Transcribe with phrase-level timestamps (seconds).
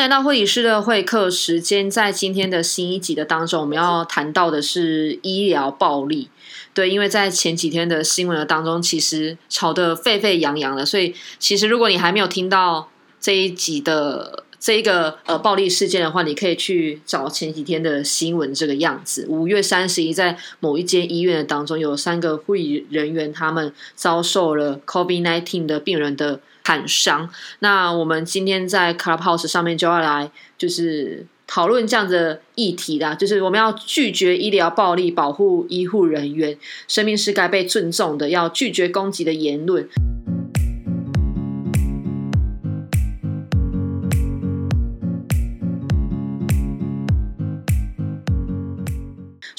[0.00, 6.30] 来到会议室的会客时间，在今天的新一集的当中，我们要谈到的是医疗暴力。
[6.72, 12.88] 对，因为在前几天的新闻的当中，其实吵得沸沸扬扬的，所以其实如果你还没有听到
[13.20, 19.26] 这一集的这一个呃暴力事件的话，你可以去找前几天的新闻这个样子。
[19.28, 27.28] 五月三十一，在某一间医院的当中，有三个会议人员他们遭受了 COVID nineteen 的病人的砍伤。
[27.60, 31.26] 那我们今天在 Clubhouse 上面就要来就是。
[31.52, 36.56] 讨论这样的议题啦，就是我们要拒绝医疗暴力，保护医护人员
[36.86, 39.88] 生命是该被尊重的，要拒绝攻击的言论。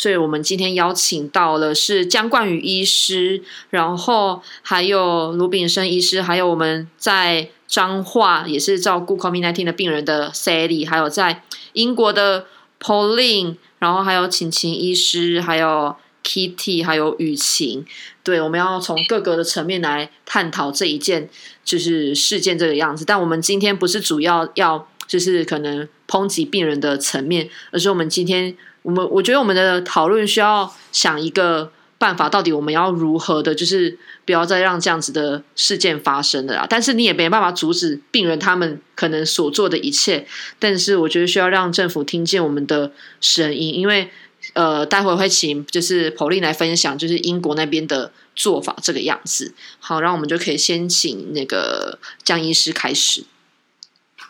[0.01, 11.43] 所以我们今天邀请到了是江冠宇医师，然后还有卢炳生医师，还有我们在彰化也是照顾 COVID-19 的病人的 Sally，还有在。
[11.73, 12.47] 英国的
[12.81, 17.85] Pauline，然后还有晴晴医师，还有 Kitty，还有雨晴，
[18.25, 21.29] 对，我们要从各个的层面来探讨这一件
[21.63, 23.05] 就是事件这个样子。
[23.05, 31.71] 但我们今天不是主要要就是可能抨击病人的层面，而是我们今天我们我觉得我们的讨论需要想一个。
[32.01, 36.65] 办法到底我们要如何的，就是不要再让这样子的事件发生了啦。
[36.67, 40.27] 但是你也没办法阻止病人他们可能所做的一切。
[40.57, 44.09] 但是我觉得需要让政府听见我们的声音，因为
[44.53, 49.53] 呃，待会会请就是 Pauline 来分享，就是英国那边的做法这个样子。
[49.79, 53.25] 好，然后我们就可以先请那个江医师开始。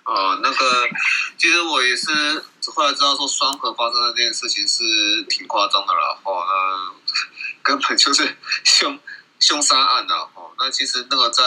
[0.03, 0.55] 哦，那个
[1.37, 4.83] 其实我也是后来知道说双核发生的这件事情是
[5.23, 6.19] 挺夸张的了。
[6.23, 6.91] 哦，那。
[7.63, 8.99] 根本就是凶
[9.39, 10.15] 凶杀案呐！
[10.33, 11.43] 哦，那其实那个在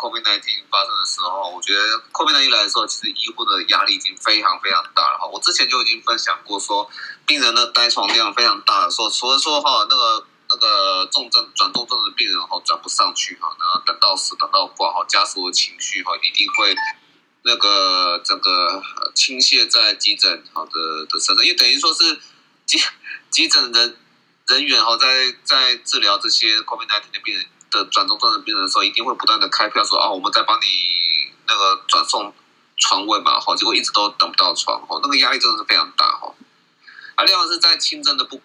[0.00, 5.26] COVID-19 发生的时候，我觉得 COVID-19 来的时候，其实医护的压力已经非常非常大了哈。
[5.26, 6.90] 我之前就已经分享过，说
[7.26, 16.74] 病人的呆床量非常大的时候，除了说哈那个那个重症转重症的病人哈转不上去哈，然后等到死等到挂哈，家属的情绪哈一定会
[17.42, 18.82] 那个这个
[19.14, 22.18] 倾泻在急诊好的的身上，因为等于说是
[22.66, 22.78] 急
[23.30, 23.96] 急诊人。
[24.48, 25.06] 人员哈在
[25.44, 30.64] 在治疗这些 COVID-19 的病人的转重症的病人的时候，一定会不断的开票说啊，我们在帮你
[31.46, 32.34] 那个转送
[32.78, 36.34] 床位嘛，哈，结果一直都等不到床，哈，那个压力真的是非常大，哈。
[37.16, 38.40] 啊，另外是在轻症的部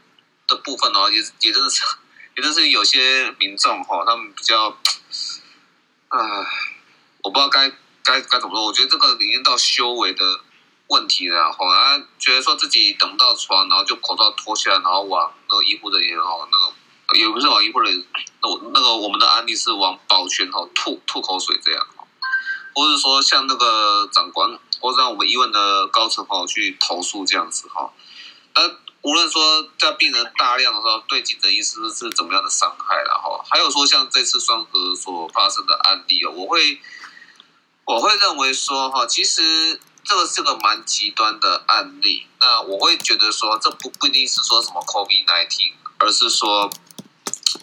[0.46, 1.82] 的部分哦，也也真的是，
[2.36, 4.78] 也真是有些民众哈，他们比较，
[6.10, 6.46] 啊，
[7.22, 7.72] 我不知道该
[8.04, 10.24] 该该怎么说，我觉得这个已经到修为的。
[10.88, 18.06] 问题然后啊，觉得说自己等不到床，然后就口罩脱下来，然后往那个医护人员哦，那个也不是往医护人员，
[18.42, 21.88] 那我那个我们的案例是往保全哦吐吐口水这样，
[22.76, 27.92] 或者说像那个长官，或者让我们医院的高层哦去投诉这样子哈。
[28.54, 28.70] 那
[29.02, 36.80] 无论说在病人大量的时候，对急诊医师是怎么样的伤害了哈，还有说像这次双核所发生的案例哦，我会
[37.86, 39.80] 我会认为说哈，其实。
[40.06, 46.70] 这个是个蛮极端的案例，那我会觉得说，这不不一定是说什么 COVID nineteen，而是说，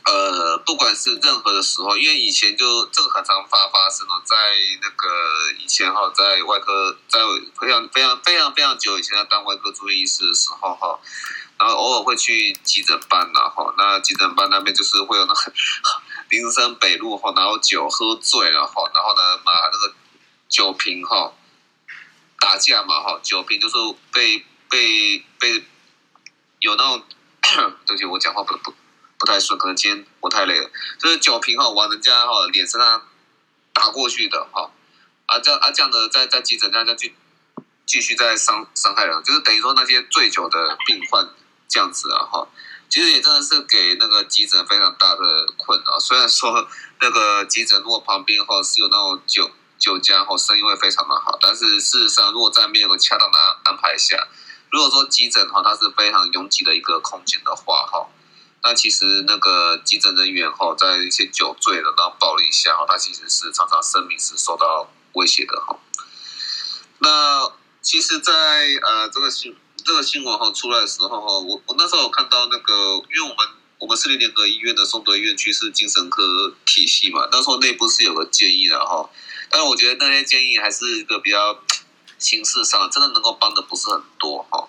[0.06, 4.34] 呃，不管是任何的时候，因为以前就这个很常发发生了，在
[4.80, 7.20] 那个以前哈，在外科，在
[7.60, 10.98] 非常非常非常非常久以前在当外科住院医师的时候哈，
[11.58, 15.52] 然后偶尔会去急诊班然后，那急诊班那边就是会有那个
[16.30, 19.94] 林森北路哈，然后酒喝醉了哈，然后呢把那个
[20.50, 21.32] 酒瓶哈。
[22.42, 23.74] 打架嘛，哈，酒瓶就是
[24.14, 25.62] 被被被
[26.60, 27.04] 有那种，
[27.84, 28.72] 对不起，我讲话不不
[29.18, 30.70] 不太顺，可能今天我太累了。
[30.98, 33.06] 就是酒瓶哈往人家哈脸上
[33.74, 34.72] 打过去的哈，
[35.26, 37.14] 啊这样啊这样的在在急诊这样去
[37.84, 41.28] 继续在伤伤害人，就是等于说那些醉酒的病患
[41.68, 42.48] 这样子啊哈，
[42.88, 45.98] 其实也真的是给那个急诊非常大的困扰。
[45.98, 46.66] 虽然说
[47.02, 49.50] 那个急诊如果旁边哈是有那种酒。
[49.80, 54.28] 酒家后生意会非常的好，但是事实上，如果在没有个恰当的安排下，
[54.70, 58.06] 如果说急诊哈它是非常拥挤的一个空间的话哈，
[58.62, 65.78] 那其实那个急诊人员哈在一些酒醉的然后暴力下哈，他其实是常常生命是受到威胁的哈。
[66.98, 67.50] 那
[67.80, 68.32] 其实，在
[68.82, 72.74] 呃这个新这个新闻哈出来的时候哈，我我那时候有看到那个，
[73.14, 73.48] 因为我们
[73.78, 79.08] 我们市立联合医院的松德医院区是精神科体系嘛，那时候内部是有个建议的哈。
[79.50, 81.60] 但我觉得那些建议还是一个比较
[82.18, 84.68] 形式上，真的能够帮的不是很多哈。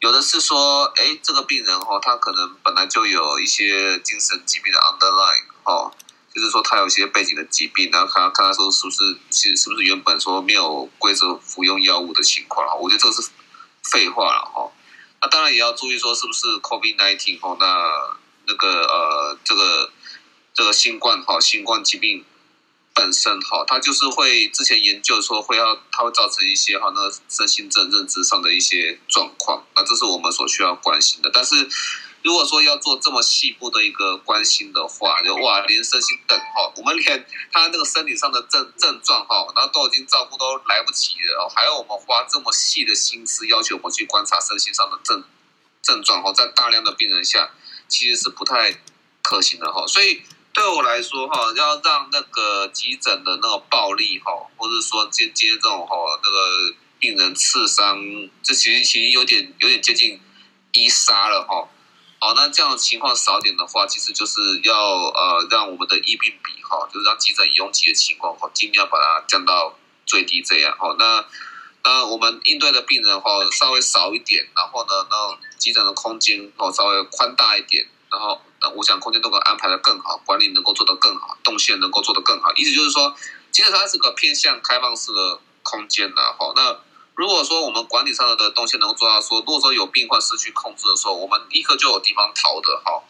[0.00, 5.92] 有的是说，哎，这个病人哈，他可能本来就有一些精神疾病的 underline 哈，
[6.34, 12.66] 就是说他有一些背景的疾病，然后看看他说是不是其实是不是原本说没有规则服用药物的情况？
[12.80, 13.28] 我觉得这个是
[13.82, 14.72] 废话了哈。
[15.20, 19.92] 那当然也要注意说是不是 COVID nineteen 哈，那那个呃这个
[20.54, 22.24] 这个新冠哈新冠疾病。
[22.94, 31.30] 本身哈，它就是会之前研究说会要，它会造成一些哈那身心症认知上的一些状况，那这是我们所需要关心的。
[31.32, 31.68] 但是
[32.22, 45.24] 如果说要做这么细部的一个关心的话，就哇，连身心症哈，我们连他那个身体上的症症状哈，然后都已经照顾都来不及了，还要我们花这么细的心思要求我们去观察身心上的症
[45.82, 47.50] 症状哈，在大量的病人下
[47.88, 48.82] 其实是不太
[49.22, 50.22] 可行的哈，所以。
[50.54, 57.98] 对我来说，哈，要让那个急诊的那个暴力，哈，或者说接接这种哈，那个病人刺伤，
[58.42, 60.20] 这其实其实有点有点接近
[60.72, 61.68] 医杀了，哈。
[62.20, 70.94] 哦，那这样的情况少点的话，其实就是要呃，让我们的疫病比，哈，就是让急诊拥挤的情况，哈，尽量把它降到最低，这样，哈。
[70.98, 71.24] 那
[71.82, 78.42] 那我们应对的病人，哈，稍微少一点，然后呢，那急诊的空间，哦，稍微宽大一点，然后。
[78.70, 82.52] 我想空间都可安排的更好，管理能够做得更好，动线能够做得更好。
[82.54, 83.14] 意思就是说，
[83.50, 86.32] 其实它是个偏向开放式的空间呐。
[86.38, 86.78] 哈，那
[87.14, 93.02] 如果说我们管理上的动线能够做到说，如果说有病患失去控制的时候，我们立刻就有地方逃的哈。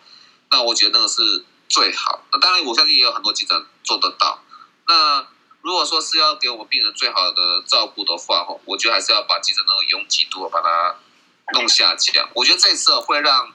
[0.51, 2.25] 那我觉得那个是最好。
[2.33, 4.43] 那当然，我相信也有很多急诊做得到。
[4.89, 5.27] 那
[5.61, 10.97] 如果说是要给我们病人最好的照顾的话，哈，我觉得还是要把急诊那个拥挤度把它
[11.53, 12.29] 弄下降。
[12.35, 13.53] 我觉得这次会让。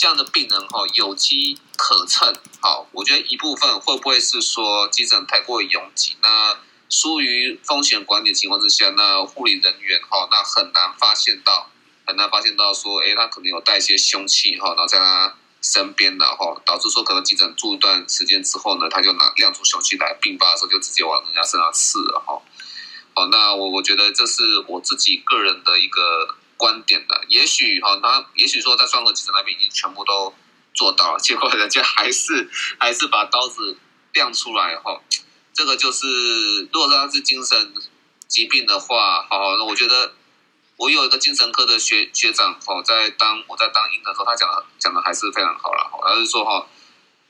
[0.00, 6.56] 这样的病人哈有机可乘，好，我觉得一部分会不会是说急诊太过拥挤，那
[6.88, 11.70] 疏于风险管理情况之下，那护理人员哈那很难发现到，
[12.06, 22.40] 很难发现到说，哎，他可能有带一些凶器哈，然后在他身边然后导致说可能急诊住一段时间之后呢，他就拿亮出凶器来，病发的时候就直接往人家身上刺了哈。
[23.14, 26.36] 好，那我我觉得这是我自己个人的一个。
[26.60, 30.34] 观点的，也许哈，他也许说在双河急诊那边已经全部都
[30.74, 33.78] 做到了， 结果人家还是 还是把刀子
[34.12, 35.00] 亮出来哈。
[35.54, 37.72] 这个就是，如果说他是精神
[38.28, 40.12] 疾病的话，好，那我觉得
[40.76, 46.66] 我有一个精神科的学学长哈，在当我在当医的时候，他讲的讲的还是非常好了，他是说哈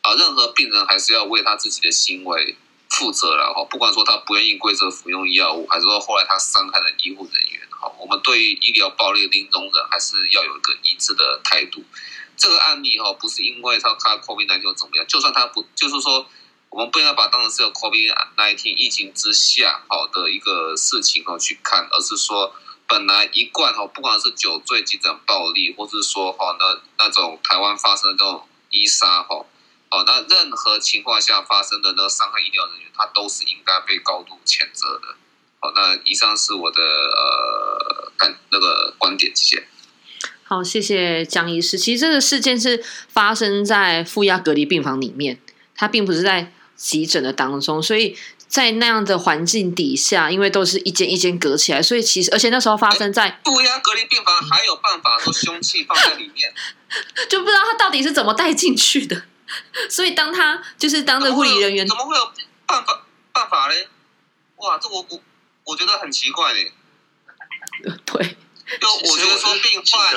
[0.02, 2.56] 啊，任何病人还是要为他自己的行为
[2.90, 7.60] 负责了哈，不管说他不愿意规则服用药物，还是说后来他伤害了医护人员。
[7.70, 11.82] 哈，我们对于医疗暴力的零容忍，还是要有一个一致的态度。
[12.36, 16.26] 这个案例哈，不是因为他他 COVID nineteen 怎么样，就算他不，就是说，
[16.68, 22.54] 我们不应该把当成是有 COVID nineteen 疫情之下好的一个事情哈去看，而是说，
[22.86, 29.46] 本来一贯哈，不管是酒醉急诊暴力，或是说哈那那种台湾发生的这种医杀哈，
[29.90, 35.16] 哦，那任何情况下发生的那个伤害医疗人员，他都是应该被高度谴责的。
[35.58, 39.66] 好，那以上是我的呃感那个观点，谢谢。
[40.44, 41.76] 好，谢谢江医师。
[41.76, 45.40] 其实这个事件是发生在负压隔离病房里面，
[45.74, 48.16] 它并不是在急诊的当中，所以
[48.46, 56.54] 在那样的环境底下，因为都是一间一间隔起来，所以其实而且那时候发生在负压隔离病房，还有办法说凶器放在里面，
[57.28, 59.24] 就不知道他到底是怎么带进去的。
[59.88, 62.32] 所以当他就是当着护理人员，怎么会有
[62.66, 63.02] 办法
[63.32, 63.88] 办法嘞？
[64.56, 65.20] 哇，这我我。
[65.66, 66.72] 我觉得很奇怪嘞，
[68.04, 68.36] 对，
[68.80, 70.12] 就我觉得说病患，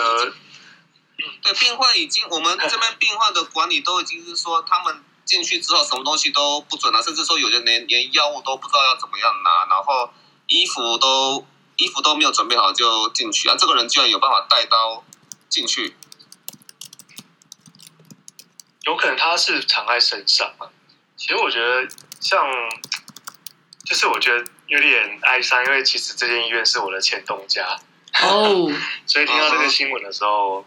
[1.43, 10.11] 对病患已经，我们 这边病患的管理都已经是说，他们进去之后什么东西都不准了，甚至说有的连连药物都不知道要怎么样拿，然后
[10.47, 15.03] 衣服都衣服都没有准备好就进去啊，这个人居然有办法带刀
[15.49, 15.95] 进去，
[18.83, 20.69] 有可能他是藏在身上啊。
[21.17, 21.87] 其实我觉得
[22.19, 22.45] 像，
[23.85, 24.45] 就是我觉得。
[24.65, 27.77] 有点哀伤，因为其实这间医院是我的前东家
[28.23, 28.71] 哦，
[29.05, 30.65] 所以听到这个新闻的时候，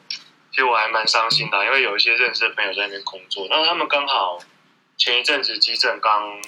[0.52, 4.38] 其实我还蛮伤心的，因为有一些认识的朋友在那边工作，然后他们刚好
[4.96, 6.40] 前一阵子急诊刚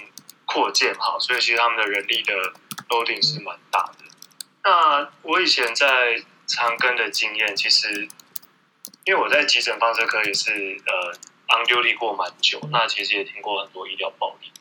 [0.45, 2.35] 扩建好，所以其实他们的人力的
[2.91, 4.05] loading 是蛮大的。
[4.63, 8.07] 那我以前在长庚的经验，其实
[9.05, 11.19] 因为我在急诊放射科也是呃
[11.49, 14.53] on duty 过蛮久，那其实也听过很多医疗暴力。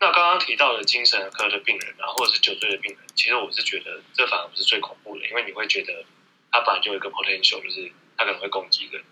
[0.00, 6.04] 那刚刚提到的精神科的病人啊，或者是酒醉的病人，其实我是觉得这反而不是最恐怖的，因为你会觉得
[6.52, 9.02] 他本来就有一个 potential，就是他可能会攻击人。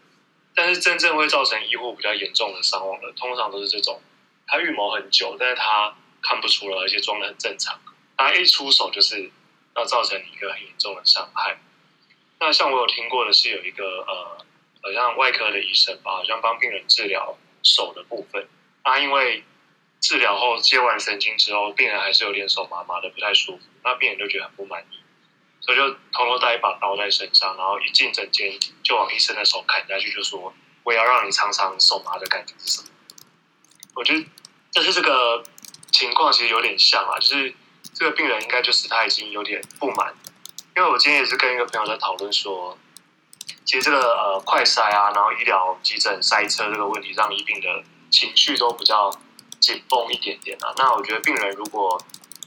[0.54, 4.00] 但是真正会造成医护比较严重的伤亡的，通常都是这种
[4.46, 7.78] 他预谋很久，但是他看不出来，而且装的很正常，
[8.16, 9.30] 他一出手就是
[9.74, 11.58] 要造成一个很严重的伤害。
[12.38, 14.46] 那像我有听过的是有一个呃，
[14.86, 18.46] 好像外科的医生吧，好像帮病人治疗手的部分，
[18.84, 19.42] 他因为
[20.00, 23.64] 治疗后接完神经之后，病人还是有点手麻麻的，不太舒服。
[23.82, 25.02] 那病人就觉得很不满意，
[25.60, 28.52] 所以就偷偷带一把刀在身上，然后一进诊间
[28.84, 32.88] 就往医生的手砍下去，就说：“我要让你尝尝手麻的感觉是什么。”
[33.96, 34.24] 我觉得，
[34.72, 35.42] 但是这个
[35.90, 37.52] 情况其实有点像啊，就是
[37.92, 40.14] 这个病人应该就是他已经有点不满，
[40.76, 42.78] 因为我今天也是跟一个朋友在讨论说，
[43.64, 49.10] 其实这个呃快筛啊，然后医疗急诊塞车这个问题，让医病的情绪都比较
[49.60, 50.72] 紧绷一点点啊。
[50.76, 52.00] 那我觉得病人如果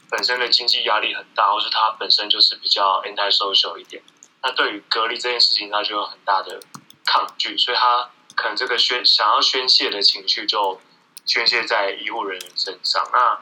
[0.10, 4.02] 本身的经济压力很大，或是他本身就是比较 anti-social 一点，
[4.42, 6.60] 那对于隔离这件事情，他就有很大的
[7.06, 10.80] 抗拒，所以他可能这个宣想要宣泄的情绪就。
[11.26, 13.40] 宣泄在医护人员身上，那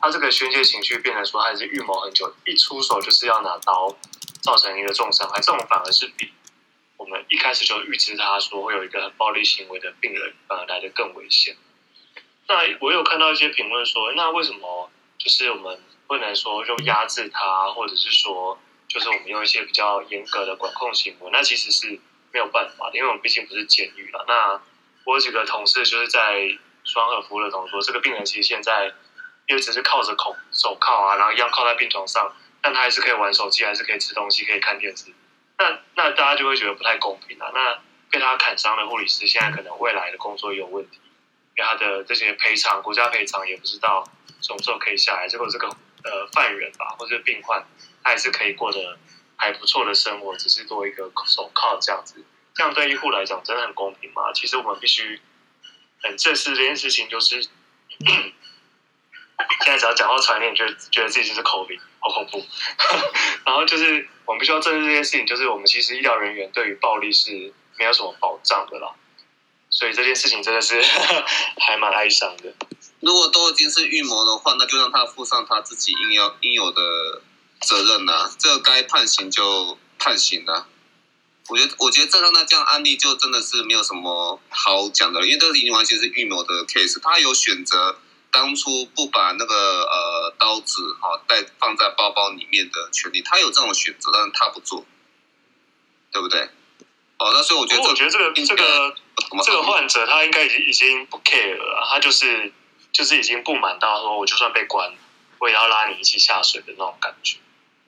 [0.00, 3.96] 他这个宣泄情绪变成说他是预谋很久，一出手就是要拿刀
[4.42, 6.32] 造成一个重伤害，这种反而是比
[6.98, 11.56] 我们一开始就预知他说会有一个很暴力行为的病人反而来的更危险。
[12.46, 21.30] 那我有看到一些评论说，那为什么就是我们不能说用压制他，或者是说就是我们用一些比较严格的管控行为？
[21.32, 21.98] 那其实是
[22.32, 24.26] 没有办法的，因为我们毕竟不是监狱了。
[24.28, 24.60] 那
[25.04, 26.58] 我有几个同事就是在。
[26.84, 28.90] 双耳服务的同说，这个病人其实现在
[29.46, 35.12] 因为只是靠着口手铐啊，然后一样靠在病床上，但他还是可以玩手机，还是可以吃东西，可以看电视。
[35.58, 37.50] 那那大家就会觉得不太公平啊。
[37.52, 37.78] 那
[38.10, 40.98] 被他砍伤的护理师，现在可能未来的工作有问题，
[41.56, 44.08] 因为他的这些赔偿，国家赔偿也不知道
[44.40, 45.28] 什么时候可以下来。
[45.28, 47.62] 结果这个呃犯人吧，或者病患，
[48.02, 48.98] 他还是可以过得
[49.36, 52.24] 还不错的生活，只是做一个手铐这样子。
[52.54, 54.32] 这样对医护来讲真的很公平吗？
[54.32, 55.20] 其实我们必须。
[56.00, 57.52] 很正视这件事情，就是现
[59.66, 62.46] 在只要讲到传染，就觉得自己就是 COVID，好恐怖。
[63.44, 68.92] 然后就是我们必须要正视这件事情，就是我们其实医疗人员对于暴力是没有什么保障的啦。
[69.70, 70.82] 所以这件事情真的是
[71.66, 72.52] 还蛮哀伤的。
[73.00, 77.22] 如果都已经是预谋的话，那就让他负上他自己应有应有的
[77.62, 78.30] 责任呐。
[78.38, 80.66] 这个该判刑就判刑了。
[81.48, 87.00] 我觉得，我觉得正上那这样案例就真的是没有什么好讲的，因为这已经完全是预谋的 case。
[87.00, 87.98] 他有选择
[88.38, 94.86] 当初不把那个呃刀子哈带放在包包里面的权利，他有这种选择，但是他不做，
[96.12, 96.42] 对不对？
[97.18, 98.94] 哦，那所以我觉得，我觉得这个这个
[99.44, 102.52] 这个患者他应该已经已经不 care 了，他就是
[102.92, 104.94] 就是已经不满到说，我就算被关，
[105.40, 107.38] 我也要拉你一起下水的那种感觉。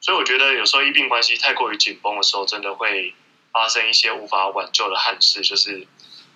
[0.01, 3.15] 所以我觉得有时候医病关系太过于紧绷的时候，真的会。
[3.53, 5.85] 发生一些无法挽救的憾事，就是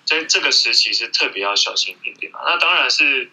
[0.04, 2.40] 在这个时期是特别要小心一点点嘛。
[2.44, 3.30] 那当然是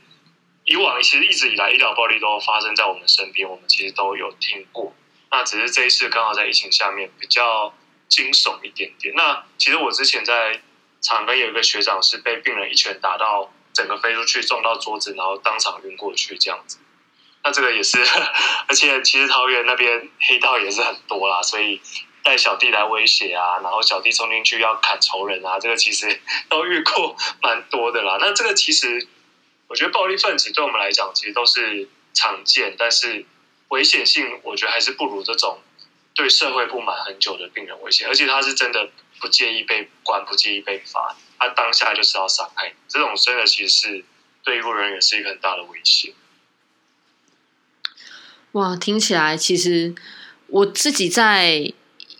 [0.65, 4.94] 以往其实一直以来医疗暴力都发生在我们身边，我们其实都有听过。
[5.32, 7.74] 那只是这一次刚好在疫情下面比较
[8.08, 9.13] 惊悚一点点。
[9.15, 10.62] 那其实我之前在
[11.01, 16.77] 场边有一个学长是被病人一拳打到整个飞出去，撞到桌子，然后当场晕过去这样子。
[17.44, 17.98] 那这个也是，
[18.68, 21.82] 而且其实桃园那边黑道也是很多啦，所以。
[22.24, 28.18] 带小弟来威胁啊，然后小弟冲进去要砍仇人啊，这个其实都遇过蛮多的啦。
[28.20, 29.08] 那这个其实
[29.71, 33.25] 我觉得暴力分子对我们来讲其实都是常见，但是
[33.69, 35.59] 危险性我觉得还是不如这种
[36.13, 38.05] 对社会不满很久的病人危险。
[38.05, 38.89] 而且他是真的
[39.21, 44.03] 不介意被关，不介意被罚，他当下就是要伤害你，这种真的其实是
[44.43, 46.13] 对医护人员是一个很大的威胁。
[48.51, 49.95] 哇，听起来其实
[50.47, 51.73] 我自己在。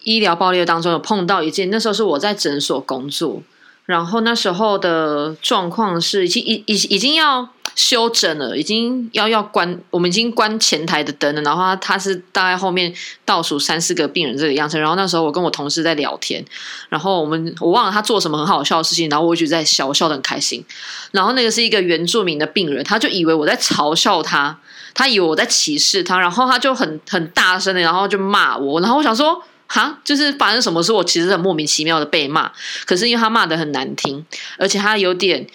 [0.04, 3.44] 医疗暴力当中有碰到一件，那时候是我在诊所工作，
[3.92, 12.94] 然后那时候的状况是已经已已已经要休诊了，已经要要关，我们已经关前台的灯了，然后他他是大概后面
[13.26, 16.44] 倒数三四个病人这个样子，然后那时候我跟我同事在聊天，
[16.90, 20.64] 然后我们我忘了他做什么很好笑的事情，然后我一直在笑，我笑得很开心，
[21.12, 24.58] 然后那个是一个原住民的病人，他就以为我在嘲笑他，
[24.94, 29.44] 他以为我在歧视他，然后他就很很大声的，然后就骂我，然后我想说。
[29.74, 32.52] 哈，就是发生什么事，我其实很莫名其妙的被骂。
[32.86, 34.26] 可是因为他骂的很难听，
[34.58, 35.48] 而且他有点，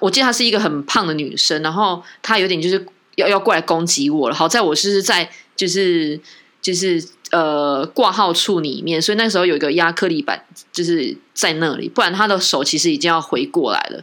[0.00, 4.34] 我记得她是一个很胖的女生，然后她有点就是要要过来攻击我了。
[4.34, 6.20] 好在我是在就是
[6.62, 14.00] 就是呃挂号处里面，所以那时候有一个压克力板就是在那里，不然他的手其实已经要回过来了。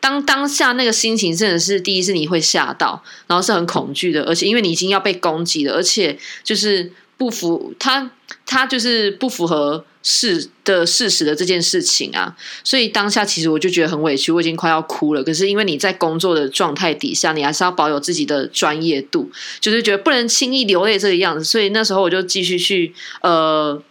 [0.00, 6.92] 当当下那个心情真的是第一次你会吓到，然后是很恐惧的，而且因为你已经要被攻击了，而且就是。
[7.16, 8.10] 不服，他
[8.46, 15.24] 他就是不符合事的事实的这件事情啊，所以当下其实我就觉得很委屈，我已经快要哭了。
[15.24, 23.82] 可是因为你在工作的状态底下，你还是要保有自己的专业度，就是觉得不能轻易流泪这个样子，所以那时候我就继续去呃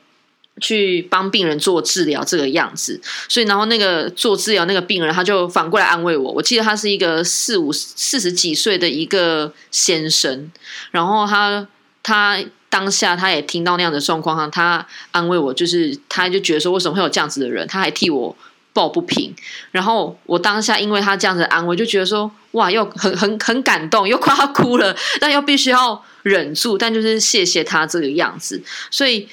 [0.61, 6.31] 去帮病人做治疗这个样子，所以然后那个做治疗那个病人他就反过来安慰我。
[6.31, 10.51] 我记得他是一个四五四十几岁的一个先生，
[10.91, 11.67] 然后他
[12.03, 12.37] 他
[12.69, 18.35] 当下他也听到那样的状况，他安慰我，就是他就觉得说为什么会有这样子的人，他还替我
[18.73, 19.33] 抱不平。
[19.71, 29.27] 然后我当下因为他这样子安慰，就觉得说哇，又很 很很感动，又快要哭了，但又必须要忍住，但就是谢谢他这个样子，所以。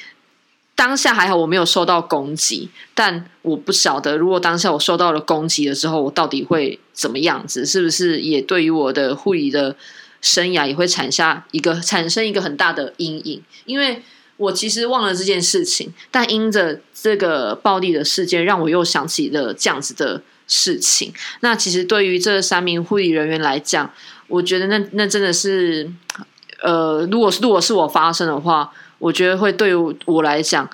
[0.77, 7.67] 当下还好，我没有受到攻击，但我不晓得，如果当下我受到了攻击的时候，我到底会怎么样子？
[7.67, 9.77] 是不是也对于我的护理的
[10.21, 13.43] 生涯也会产下一个产生一个很大的阴影？
[13.65, 14.03] 因为
[14.37, 21.13] 我其实忘了这件事情，但因着这个暴力的事件，让我又想起了这样子的事情。
[21.41, 23.91] 那其实对于这三名护理人员来讲，
[24.29, 25.91] 我觉得那那真的是，
[26.63, 28.73] 呃，如果是如果是我发生的话。
[29.01, 29.75] 我觉得会对
[30.05, 30.69] 我来讲，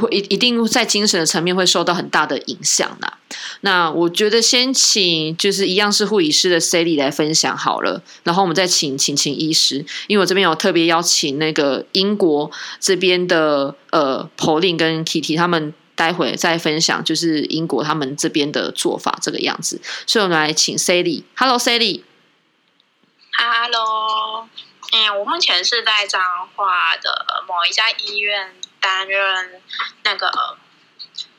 [0.00, 3.12] 会一一定在精神的层面会受到很大的影响的。
[3.60, 19.80] 那我觉得先请就是一样是护理师的 Sally 来分享好了，然后我们再请请请医师，因为我这边有特别邀请那个英国这边的呃 Pauline 跟 Kitty 他们待会再分享，就是英国他们这边的做法这个样子。
[20.06, 24.48] 所以我们来请 Sally，Hello Sally，Hello。
[24.92, 26.20] 嗯，我目前是在彰
[26.54, 29.62] 化的某一家医院担任
[30.02, 30.58] 那个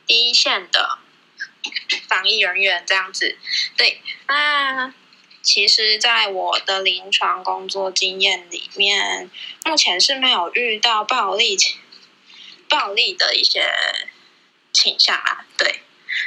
[0.04, 0.98] 第一线的
[2.08, 3.38] 防疫人员，这样子。
[3.76, 4.92] 对，那
[5.42, 9.30] 其实，在我的临床工作经验里面，
[9.64, 11.56] 目前是没有遇到暴力、
[12.68, 13.72] 暴力的一些
[14.72, 15.46] 倾向啊。
[15.56, 15.82] 对，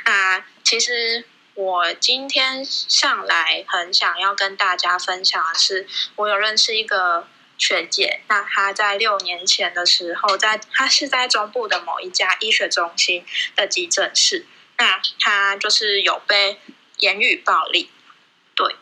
[0.05, 1.25] 啊，其实。
[1.55, 5.85] 我今天上来很想要跟大家分享的是，
[6.15, 7.27] 我有认识一个
[7.59, 13.23] 学姐，那她在六年前的时候，在她是在中部的某一家医学中心
[13.55, 14.47] 的急诊室，
[14.77, 16.59] 那她就是有被
[16.97, 17.91] 言语暴力，
[18.55, 18.75] 对，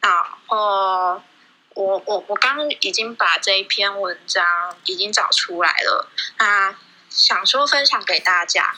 [0.00, 0.12] 然
[0.46, 1.22] 后
[1.70, 6.76] 我我我刚刚已经把这一篇文章已经找出来了，那
[7.08, 8.76] 想说分享给大家，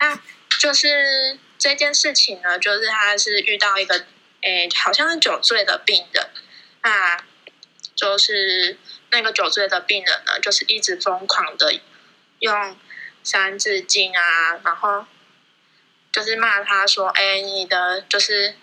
[0.00, 0.18] 那
[0.58, 1.38] 就是。
[1.60, 4.06] 这件事情呢，就是他是遇到一个，
[4.42, 6.30] 诶，好像是酒醉的病人，
[6.84, 7.16] 那
[7.98, 8.78] 就是
[9.10, 11.80] 那个酒醉的病人呢，就是一直疯狂的
[12.38, 12.76] 用
[13.24, 15.04] 三字经啊，然后
[16.12, 18.54] 就是骂他说，哎，你的就是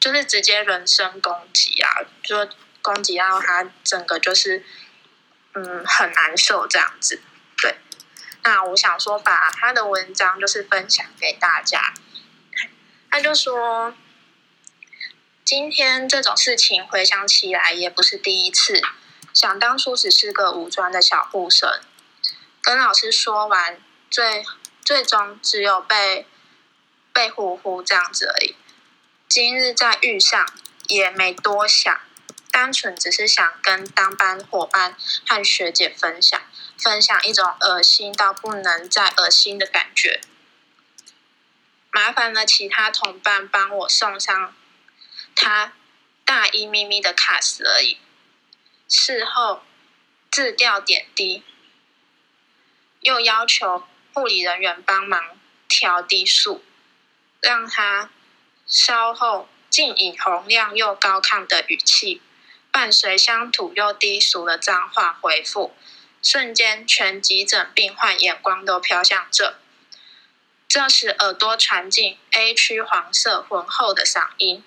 [0.00, 2.48] 就是直接人身攻击啊，就
[2.82, 4.64] 攻击到他整个就是
[5.52, 7.22] 嗯很难受这样子。
[7.62, 7.78] 对
[8.42, 11.94] 那我想说，把他的文章就是分享给大家。
[13.10, 13.94] 他就说，
[15.44, 18.80] 今天这种事情回想起来也不是第一次。
[19.34, 21.80] 想当初只是个武装的小护生，
[22.62, 23.78] 跟老师说完，
[24.10, 24.42] 最
[24.82, 26.26] 最终只有被
[27.12, 28.56] 被呼呼这样子而已。
[29.28, 30.46] 今日再遇上，
[30.86, 32.00] 也没多想，
[32.50, 36.40] 单纯只是想跟当班伙伴和学姐分享。
[36.78, 40.20] 分享一种恶心到不能再恶心的感觉，
[41.90, 44.54] 麻烦了其他同伴帮我送上
[45.34, 45.72] 他
[46.24, 47.98] 大一咪咪的卡死而已。
[48.88, 49.62] 事后
[50.30, 51.42] 自调点滴，
[53.00, 56.64] 又要求护理人员帮忙调低速，
[57.40, 58.10] 让他
[58.66, 62.22] 稍后竟以洪亮又高亢的语气，
[62.70, 65.74] 伴随乡土又低俗的脏话回复。
[66.22, 69.58] 瞬间，全急诊病患眼光都飘向这。
[70.66, 74.64] 这时，耳朵传进 A 区黄色浑厚的嗓音。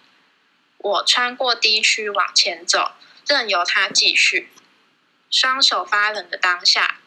[0.88, 2.94] 我穿过 D 区往前走，
[3.28, 4.50] 任由他继续。
[5.30, 7.02] 双手发冷的当下，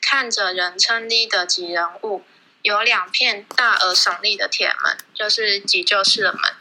[0.00, 2.22] 看着人称 D 的几人物，
[2.62, 6.54] 有两片大而耸立的铁门，就是急救室的门，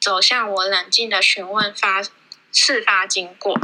[0.00, 2.00] 走向我，冷静的询问发
[2.52, 3.60] 事发经过。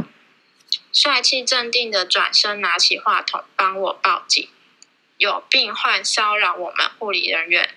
[0.91, 4.49] 帅气镇定的转身，拿起话筒帮我报警，
[5.15, 7.73] 有病患骚扰我们护理人员。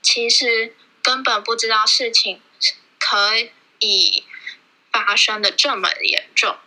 [0.00, 2.40] 其实根本不知道事情
[2.98, 3.38] 可
[3.78, 4.24] 以
[4.92, 6.58] 发生的这么严重。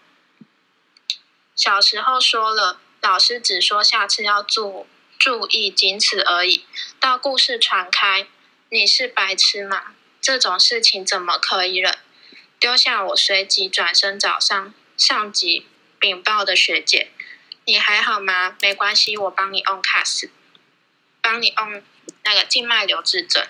[1.56, 4.88] 小时候说了，老师只说下次要注
[5.20, 6.66] 注意，仅此而已。
[7.00, 8.28] 到故事传开，
[8.70, 9.94] 你是白痴吗？
[10.20, 11.98] 这种事情怎么可以忍？
[12.60, 15.68] 丢下我，随即转身找上上级
[16.00, 17.12] 禀报的学姐
[17.66, 18.56] ：“你还好吗？
[18.62, 20.30] 没关系，我帮你 on cast，
[21.22, 21.84] 帮你 on
[22.24, 23.48] 那个静脉留置针。”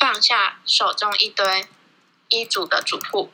[0.00, 1.66] 放下手中一堆
[2.30, 3.28] 医嘱的嘱咐：“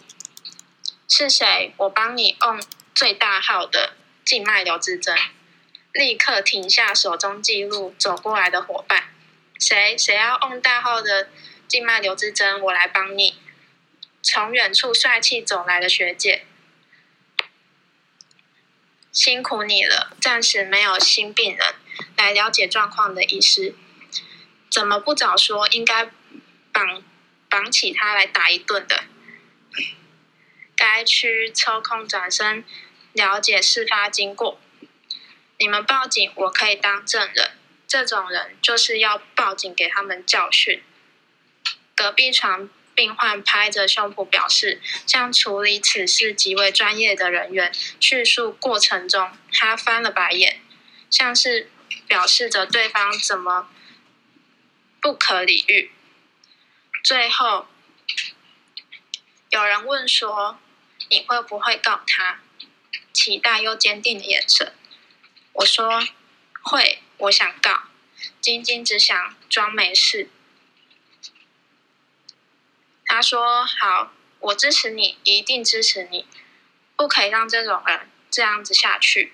[1.09, 1.73] 是谁？
[1.77, 2.61] 我帮你用
[2.93, 5.17] 最大号的静脉留置针。
[5.93, 9.15] 立刻停下手中记录，走过来的伙伴，
[9.61, 11.31] 谁谁要用大号的
[11.69, 13.39] 静脉留置针，我来帮你。
[14.21, 16.45] 从远处帅气走来的学姐，
[19.13, 20.17] 辛苦你了。
[20.21, 21.75] 暂时没有新病人
[22.17, 23.77] 来了解状况的医师，
[24.69, 25.69] 怎么不早说？
[25.69, 26.11] 应该
[26.77, 27.03] 绑
[27.49, 29.05] 绑起他来打一顿的。
[30.77, 32.63] 该区抽空转身
[33.15, 34.61] 了解事发经过。
[35.59, 37.53] 你们报警，我可以当证人。
[37.87, 40.83] 这种人就是要报警给他们教训。
[41.95, 42.69] 隔壁床。
[42.95, 50.63] 病患拍着胸脯表示，向处理此事极为专业的人员叙述过程中，他翻了白眼，
[51.11, 51.71] 像是
[52.09, 53.69] 表示着对方怎么
[54.99, 55.91] 不可理喻。
[57.07, 57.69] 最后，
[59.51, 60.59] 有人问说
[61.09, 62.41] ：“你会不会告他？”
[63.15, 64.75] 期待又坚定的眼神。
[65.53, 66.05] 我说
[66.65, 67.83] ：“会，我想告。”
[68.43, 70.29] 晶晶只想装没事。
[73.05, 76.27] 他说：“好，我支持你，一定支持你，
[76.97, 79.33] 不可以让这种人这样子下去。”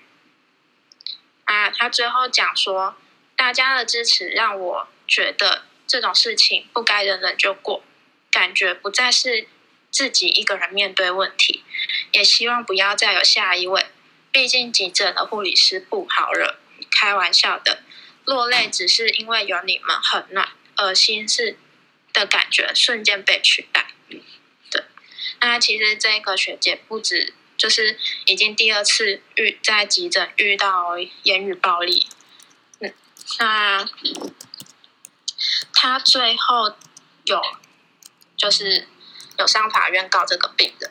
[1.45, 2.95] 啊，他最后讲说
[3.35, 7.83] ：“大家的支持让我觉得这种事情不该忍忍就过，
[8.31, 9.47] 感觉不再是
[9.91, 11.63] 自己一个人面对问题，
[12.11, 13.85] 也希望不要再有下一位。
[14.31, 16.55] 毕竟急诊的护理师不好惹，
[16.89, 17.83] 开玩笑的，
[18.25, 21.57] 落泪只是因为有你们很暖，恶心是。”
[22.13, 23.87] 的感觉瞬间被取代，
[24.69, 24.83] 对。
[25.41, 32.05] 那其实这个学姐不止，就是已经第二次遇在急诊遇到言语暴力，
[32.81, 32.93] 嗯，
[33.39, 33.89] 那
[35.83, 36.73] 他最后
[37.25, 37.41] 有
[38.37, 38.87] 就是
[39.37, 40.89] 有上法院告这个病人，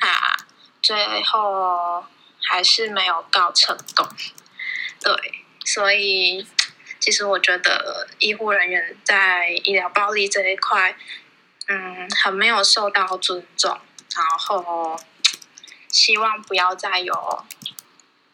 [0.00, 0.36] 啊，
[0.82, 2.04] 最后
[2.42, 4.06] 还是没有告成功，
[5.00, 6.46] 对，所以。
[7.00, 10.96] 其实我觉得医护人员在医疗暴力这一块，
[11.66, 13.78] 嗯，很没有受到尊重。
[14.16, 14.98] 然后
[15.90, 17.44] 希望不要再有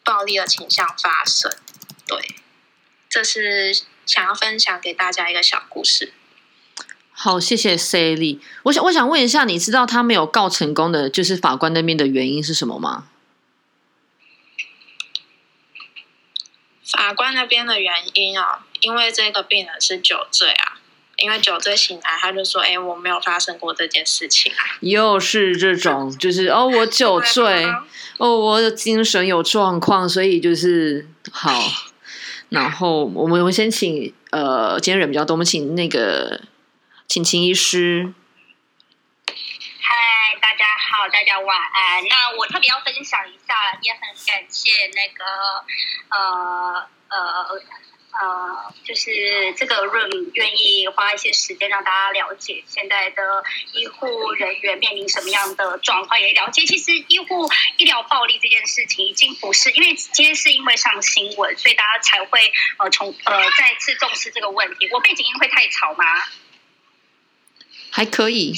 [0.05, 1.51] 暴力的倾向发生。
[2.07, 2.35] 对，
[3.09, 6.13] 这是想要分享给大家一个小故事。
[7.13, 8.39] 好，谢谢 Sally。
[8.63, 13.05] 我想，我想问一下，你知道他没有告成功的，就是法官那边的原因是什么吗？
[16.91, 20.79] 法官那边的原因哦，因为这个病人是酒醉啊，
[21.17, 27.65] 因为酒醉醒来，他就说：“哎，我没有发生过这件事情。”又是这种，就是哦，我酒醉，
[28.17, 31.53] 哦，我的精神有状况，所以就是好。
[32.51, 36.41] 然后我们我们先请呃，今天人比较多，我们请那个
[37.07, 38.13] 请秦医师。
[39.25, 42.03] 嗨，大家好，大家晚安。
[42.09, 45.23] 那我特别要分享一下，也很感谢那个
[46.09, 47.61] 呃呃呃，
[48.11, 53.43] 呃就是这个 room 愿意花一些时间让大家了解现在的
[53.73, 64.89] 医护人员面临什么样的状况，也了解其实医护医疗暴力这件事情已经不是因为今天是因为上新闻，所以大家才会呃从呃再次重视这个问题。
[64.91, 66.05] 我背景音会太吵吗？
[67.91, 68.53] 还可以。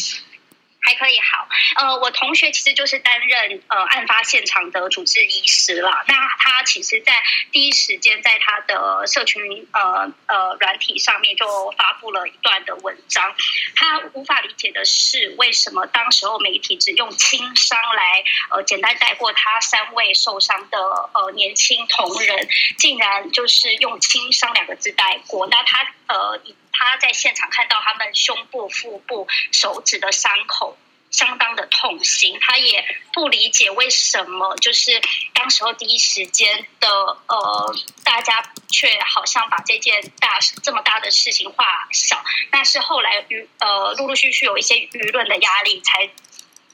[0.86, 6.04] 还可以好，呃，我同学其实就是担任呃案发现场的主治医师了。
[6.08, 7.14] 那他其实，在
[7.54, 13.34] 第一时间在他的社群呃呃软体上面就发布了一段的文章。
[13.76, 20.78] 他无法理解的是，为什么当时候媒体只用轻伤来呃简单带过他三位受伤的
[21.14, 25.48] 呃年轻同仁，竟然就是用轻伤两个字带过。
[25.48, 26.42] 那他呃。
[26.74, 30.76] 他在现场看到他们胸部、腹部、手指的伤口，
[31.12, 32.38] 相当的痛心。
[32.42, 32.84] 他也
[33.14, 35.00] 不理解为什么，就是
[35.34, 36.90] 当时候第一时间的
[37.28, 42.22] 呃，大家却好像把这件大这么大的事情化小。
[42.52, 46.10] 但是后来舆呃，陆陆续续有一些舆论的压力，才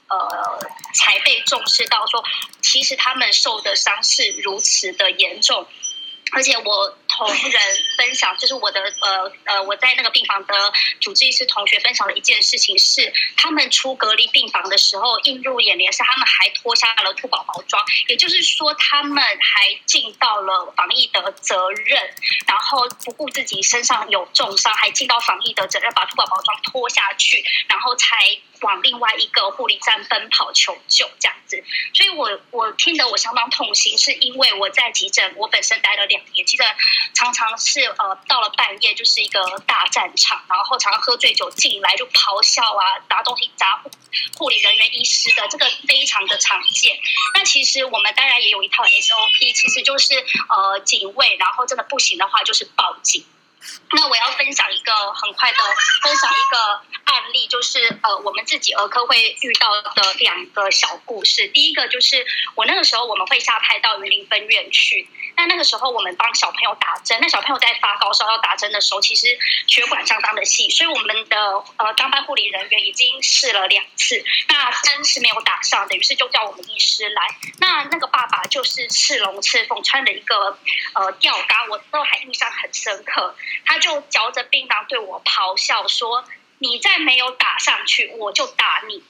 [0.08, 0.58] 呃
[0.94, 2.24] 才被重视到说，
[2.62, 5.68] 其实他们受的伤是如此的严重。
[6.32, 7.60] 而且我同仁
[7.96, 10.54] 分享，就是我的呃呃，我在那个病房的
[11.00, 22.14] 主治医师同学分享的一件事情是，他们出隔离病房的时候，映入眼帘是他们还脱下了兔宝宝装，也就是说，他们还尽到了防疫的责任，
[22.46, 28.16] 然后不顾自己身上有重伤，还尽到防疫的责任，把兔宝宝装脱下去，然后才
[28.62, 31.62] 往另外一个护理站奔跑求救这样子。
[31.94, 36.66] 所以我我听得我相当痛心，是因为我在急诊，我本身待了两年，急诊
[37.14, 43.90] 常常是呃到了半夜就是一个大战场，然后常常喝醉酒进来就咆哮啊，拿东西砸护
[44.36, 46.98] 护理人员、医师的，这个非常的常见。
[47.34, 50.14] 那其实我们当然也有一套 SOP，其实就是
[50.48, 53.24] 呃警卫，然后真的不行的话就是报警。
[53.92, 55.58] 那我要分享一个很快的
[56.02, 56.58] 分享一个
[57.04, 61.48] 案例，就是呃我们自己儿科会遇到的两个小故事。
[61.48, 71.36] 第一个就是我那个时候我们会下派到云林分院去，那那个时候我们帮小朋友打针，那小朋友在发高烧要打针的时候，其实血管相当的细，所以我们的
[71.76, 77.22] 呃当班护理人员已经试了两次，那针是没有打上等，于是就叫我们医师来。
[77.58, 80.58] 那那个爸爸就是赤龙赤凤，穿的一个
[80.94, 83.34] 呃吊嘎，我都还印象很深刻。
[83.64, 86.24] 他就嚼着槟榔对我咆哮说
[86.58, 89.02] ：“你再没有打上去，我就打你。”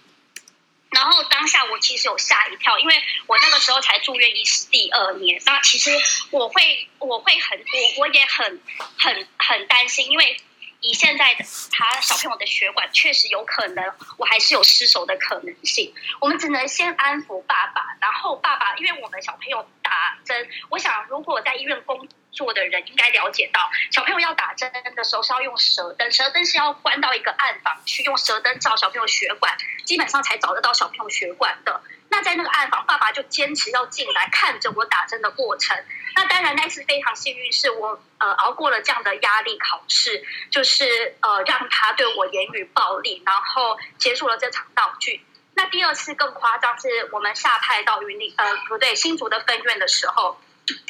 [0.91, 5.91] 然后当下我其实有吓一跳，因为我那个时候才住院医师第二年，那其实
[6.31, 8.61] 我会我会很我我也很
[8.99, 10.37] 很很担心，因为
[10.81, 15.95] 以现在的他小朋友的血管确实有可能，我还是有失手的可能性。
[16.21, 22.09] 我们只能先安抚爸爸，然后爸爸因为我们小朋友打针，我想如果在医院工。
[22.33, 31.83] 做的人应该了解到，小朋友要打针的时候是要用舌灯，舌灯是要关到一个暗房去，用舌灯照小朋友血管，基本上才找得到小朋友血管的。
[32.09, 35.77] 那在那个暗房，爸爸就坚持要进来看着我打针的过程。
[36.17, 45.25] 那当然那次非常幸运，是我呃熬过了这样的压力考试，就是呃让他对我言语暴力，然后结束了这场闹剧。
[45.55, 50.41] 那第二次更夸张，是我们下派到云林呃不对新竹的分院的时候。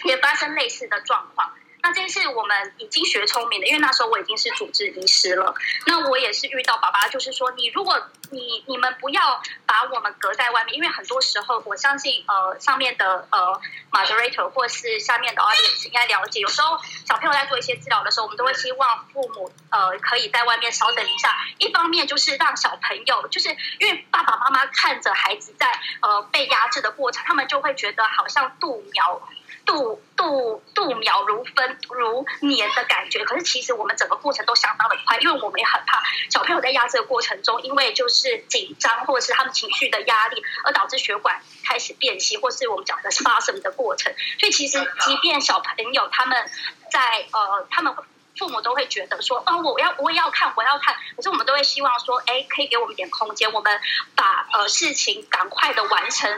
[0.04, 1.52] 也发生类似的状况。
[1.82, 5.54] 那这是我们已经学聪明的，因为那时候我已经是主治医师了。
[5.86, 13.58] 那我也是遇到爸爸，就是说，你如果你你们不要把我们隔在外面，因为很多时候，我相信呃上面的呃
[13.90, 21.34] moderator 或是下面的 audience 应该了解，有时候小朋友在做一些治疗的时候，我们都会希望父母呃可以在外面稍等一下。
[21.56, 29.22] 一方面就是让小朋友，就是因为爸爸妈妈看着孩子在呃被压制的过程，他们就会觉得好像度秒。
[29.64, 44.12] 度度度秒如分如年的感觉，可是其实我们整个过程都相当的快，因为我们也很怕小朋友在压制的过程中，因为就是紧张或者是他们情绪的压力，而导致血管开始变细，或是我们讲的是发生的过程。
[44.38, 46.50] 所以其实即便小朋友他们
[46.90, 47.94] 在呃，他们
[48.38, 53.80] 父母都会觉得说，哦，我要我也要看，我要看，可是我们都会希望说，哎，可以给我们点空间，我们
[54.16, 56.30] 把呃事情赶快的完成。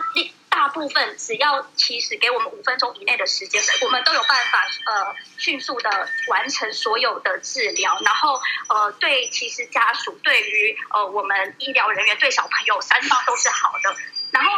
[0.63, 7.99] 大部分只要其实给我们五分钟以内的时间，我们都有办法呃迅速的完成所有的治疗。
[8.05, 13.97] 然后呃对，其实家属对于呃我们医疗人员对小朋友三方都是好的。
[14.31, 14.51] 然后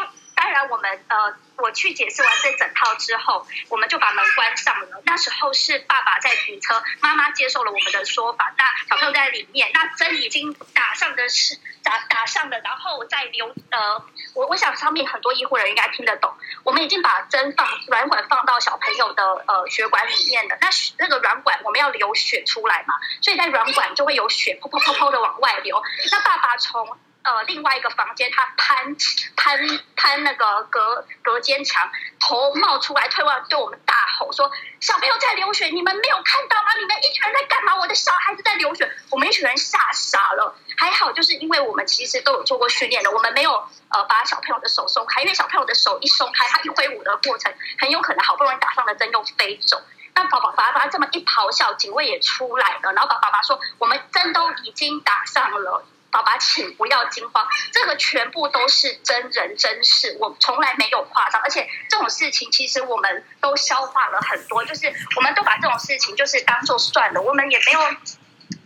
[0.45, 1.35] 当然我们呃。
[1.57, 5.01] 我去解释完这整套之后，我们就把门关上了。
[5.05, 8.53] 那时候是爸爸在停车，妈妈接受了我们的说法。
[8.59, 14.05] 那小朋友在里面，那针已经打上的是打打上了，然后再留呃，
[14.35, 16.35] 我我想上面很多医护人员应该听得懂。
[16.65, 20.59] 我们已经把针放软管放到小朋友的呃血管里面了。
[20.61, 25.81] 那那个软管我们要流血出来嘛，所以在软管就会有血噗噗噗噗的往外流。
[26.11, 28.95] 那爸爸从呃，另外一个房间，他攀
[29.35, 29.59] 攀
[29.97, 36.69] 攀那个隔隔间墙，头冒出来，退外对我们大吼说：“小朋友在流血，你们没有看到吗？
[36.79, 37.77] 你们一群人在干嘛？
[37.77, 40.55] 我的小孩子在流血！”我们一群人吓傻了。
[40.77, 43.53] 还好，就是因为我们其实都有做过训练的，我们没有
[43.89, 49.81] 呃把小朋友的手松开，因为小朋友的手一松开，他一挥舞的过程，很有可能好不容易打上的针又飞走。
[50.15, 67.81] 那宝宝爸爸这么一咆哮，警卫也出来了，然后爸爸爸说：“我们针都已经打上了。”爸爸，请不要惊慌，这个全部都是真人真事，我从来没有夸张，而且这种事情其实我们都消化了很多，就是我们都把这种事情就是当做算了，我们也没有。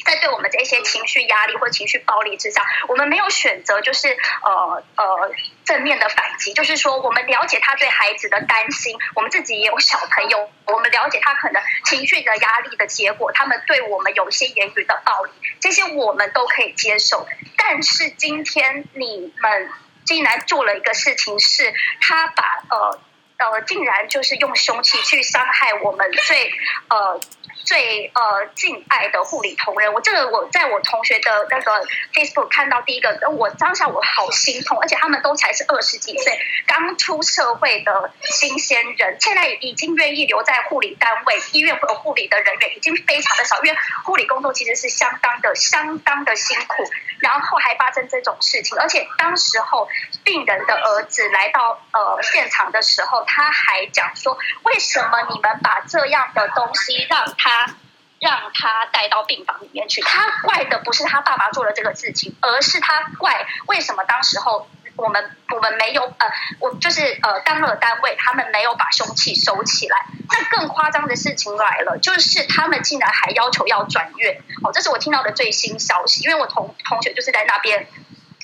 [0.04, 5.30] 在对我们这些情绪压力或情绪暴力之下，我们没有选择，就是呃呃
[5.64, 17.26] 正面的反击，就是说我们了解他对孩子的担心，我们自己也有小朋友，我们了解他可能情绪的压力的结果，他们对我们有一些言语的暴力，这些我们都可以接受。
[17.58, 19.70] 但是今天你们
[20.06, 23.00] 竟然做了一个事情，是他把呃
[23.38, 26.52] 呃竟然就是用凶器去伤害我们最
[26.88, 27.20] 呃。
[27.64, 29.92] 最呃敬爱的护理同仁。
[29.92, 46.84] 我这个我在我同学的那个 Facebook 看到第一个，我当下我好心痛，而且他们都才是二十几岁刚出社会的新鲜人，现在已经愿意留在护理单位，医院会有护理的人员已经非常的少，因为护理工作其实是相当的相当的辛苦，
[47.18, 49.90] 然后还发生这种事情，而且当时候
[50.24, 57.74] 病人的儿子来到呃现场的时候，他还讲说，为什么你们把这样的东西让他
[58.18, 60.00] 让他带到病房里面去？
[60.00, 66.26] 他怪的不是他爸爸做了这个事情，而是他怪为什么当时候我们我们没有呃，
[66.58, 70.06] 我就是呃当了单位，他们没有把凶器收起来。
[70.30, 74.40] 那更夸张的事情来了，就是他们竟然还要求要转院。
[74.64, 77.86] 哦，这是我听到的最新消息，因为我同同学就是在那边。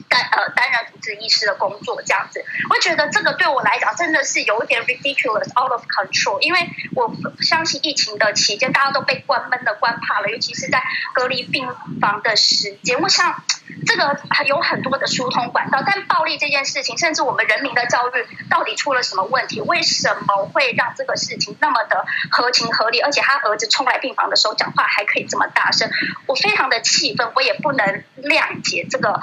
[0.09, 10.83] 担呃担任主治医师的工作，这样子，我觉得这个对我来讲真的是有一点 ridiculous out of control，因为我相信疫情的期间大家都被关闷的关怕了，尤其是在
[11.15, 11.69] 隔离病
[12.01, 13.43] 房的时间，我想
[13.87, 19.61] 这个有很多的疏通管道，但暴力这件事情，甚至我们人民的教育到底出了什么问题？
[19.61, 23.01] 为什么会让这个事情那么的合情合理？
[23.01, 25.91] 而且他儿子冲来病房的时候讲话还可以这么大声，
[26.27, 29.21] 我非常的气愤，我也不能谅解这个。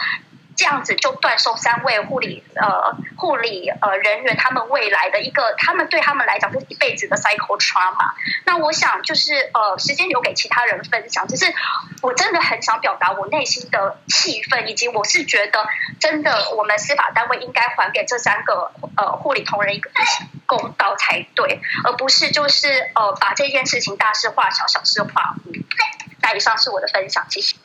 [0.62, 8.12] 这样子就断送三位护理呃护理呃人员他们未来的一个，他们对他们来讲就是一辈子的 cycle trauma。
[8.45, 11.52] 那我想就是呃时间留给其他人分享，就是
[12.04, 15.65] 我真的很想表达我内心的气愤，以及我是觉得
[16.00, 19.89] 真的我们司法单位应该还给这三个呃护理同仁一个
[20.45, 25.54] 公道才对，而不是就是呃把这件事情大事化小，小事化无。
[26.21, 27.56] 那以上是我的分享，谢谢。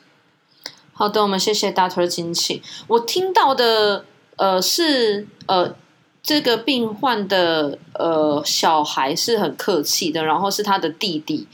[0.99, 2.59] 好的，我们谢谢 Doctor 金庆。
[2.87, 4.03] 我听到的
[4.35, 5.75] 呃是呃
[6.23, 11.47] 这个病患的呃小孩是很客气的，然后是他的弟弟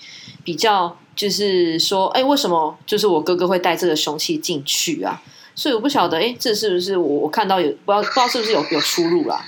[0.45, 5.21] 比较就是说，哎，为什么就是我哥哥会带这个凶器进去啊？
[5.53, 9.45] 所以我不晓得，哎，这是不是我我看到有不知道不知道是不是有有出入啦？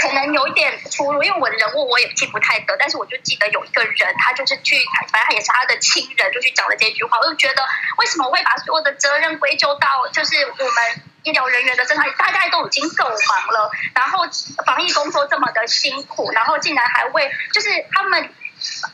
[0.00, 4.76] 可能有一点出入，因为我的人物我也记不太得，但是我就记得有一个人，他就是去，
[5.12, 7.18] 反正他也是他的亲人，就去讲了这句话。
[7.18, 7.66] 我就觉得，
[7.98, 12.06] 为什么会把所有的责任归咎到就是我们医疗人员的身上？
[12.16, 14.24] 大家都已经够忙了，然后
[14.64, 18.32] 防疫工作这么的辛苦，然后竟然还为就是他们。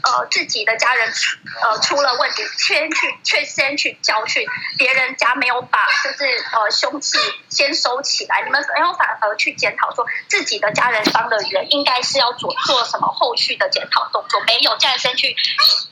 [0.02, 4.46] 呃，自己的家人出呃出了问题，先去却先去教训
[4.76, 15.34] 别人家没有把就是呃凶器先收起来，你们没有反而去检讨说自己的家人伤的人应该是要做做什么后续的检讨动作，没有，这样先去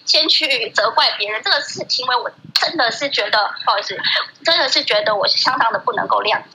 [0.04, 3.98] 先去责怪别人，这个事行为我真的是觉得不好意思，
[4.44, 6.48] 真的是觉得我是相当的不能够谅解。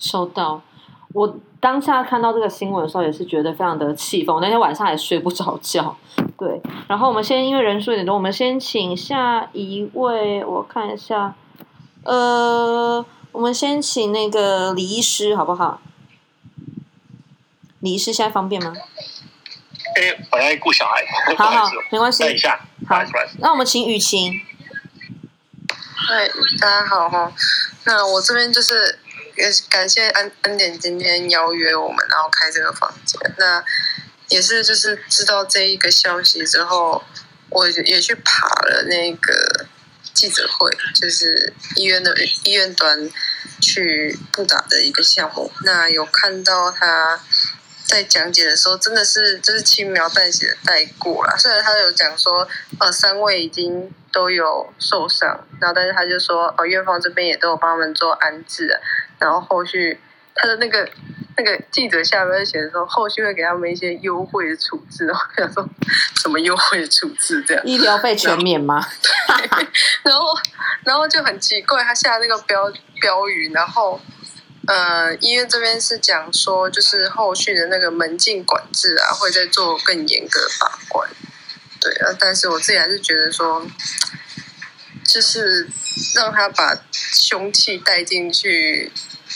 [0.00, 0.62] 收到，
[1.14, 1.36] 我。
[1.64, 4.34] 当下看到这个新闻的时候，也是觉得非常的气愤。
[4.34, 5.96] 我那天晚上也睡不着觉。
[6.36, 11.34] 对，然后我们先因为人数有点多，我们先请下一位，我看一下，
[12.02, 15.80] 呃，我们先请那个李医师好不好？
[17.80, 18.70] 李医师现在方便吗？
[19.96, 21.02] 哎，我要顾小孩。
[21.38, 22.24] 好好，没关系。
[22.24, 22.60] 等一下。
[22.86, 23.02] 好，
[23.38, 24.38] 那我们请雨晴。
[25.94, 26.28] 嗨，
[26.60, 27.32] 大家好哈。
[27.86, 28.98] 那我这边就是。
[29.36, 33.18] 也感谢安恩典今天邀约我们，然后开这个房间。
[33.38, 33.64] 那
[34.28, 37.02] 也是就是知道这一个消息之后，
[37.50, 39.66] 我也去爬了那个
[40.12, 43.10] 记者会，就是医院的医院端
[43.60, 45.52] 去布达的一个项目。
[45.64, 47.20] 那有看到他
[47.84, 51.36] 在讲解的时候，真的是就是轻描淡写的带过了。
[51.36, 52.48] 虽然他有讲说，
[52.80, 58.80] 呃，三位已经都有受伤，然后但是他就说，呃，院方这边也都有帮他们做安置。
[59.24, 59.98] 然后后续
[60.34, 60.86] 他的那个
[61.38, 65.06] 那个记者下面写的说，后续会给他们一些优惠的处置。
[65.06, 65.66] 然后想说
[66.20, 67.64] 什么优惠的处置这样？
[67.64, 68.86] 医疗费全免吗？
[70.02, 70.26] 然后
[70.84, 73.98] 然后就很奇怪，他下那个标标语，然后
[74.66, 81.08] 呃医院这边是讲说，就是后续的那个门禁管制啊，会再做更严格把关。
[81.80, 83.66] 对啊，但是我自己还是觉得说。
[85.06, 85.68] 就是
[86.16, 88.90] 让他把凶器带进去，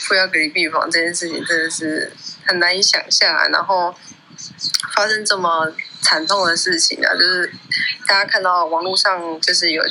[0.07, 2.11] 不要隔离病房这件事情真的是
[2.45, 3.47] 很难以想象啊！
[3.49, 3.93] 然后
[4.95, 7.51] 发生这么惨痛的事情啊，就是
[8.07, 9.83] 大家看到网络上就是有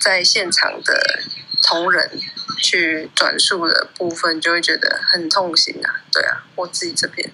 [0.00, 1.20] 在现场的
[1.62, 2.10] 同仁
[2.58, 6.00] 去转述的部分，就会觉得很痛心啊！
[6.12, 7.32] 对啊，我自己这边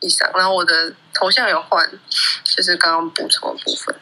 [0.00, 1.90] 以上，然后我的头像有换，
[2.44, 3.96] 就是刚刚补充的部分。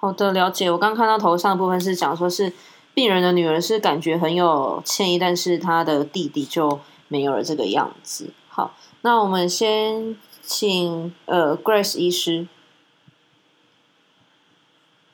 [0.00, 0.70] 好的，了解。
[0.70, 2.52] 我刚看到头像的部分是讲说是
[3.00, 8.34] 病人的女儿是感觉很有歉意，但是他的弟弟就没有了这个样子。
[8.50, 12.46] 好，那我们先请呃 Grace 医师。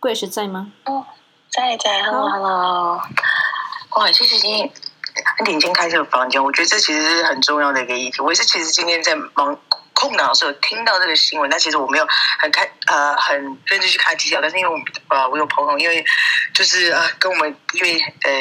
[0.01, 0.73] Grace 在吗？
[1.49, 3.01] 在在，Hello Hello，
[3.91, 4.69] 哇，其实今天
[5.39, 8.21] 很点睛开这个房间，我觉得这其实是很重要的一个议题。
[8.21, 9.57] 我也是其实今天在忙
[9.99, 12.07] 空档的时候听到这个新闻，但其实我没有
[12.39, 13.35] 很开呃很
[13.65, 14.79] 认真去看技巧，但是因为我
[15.09, 16.05] 呃我有朋友因为
[16.53, 18.33] 就是呃跟我们因为呃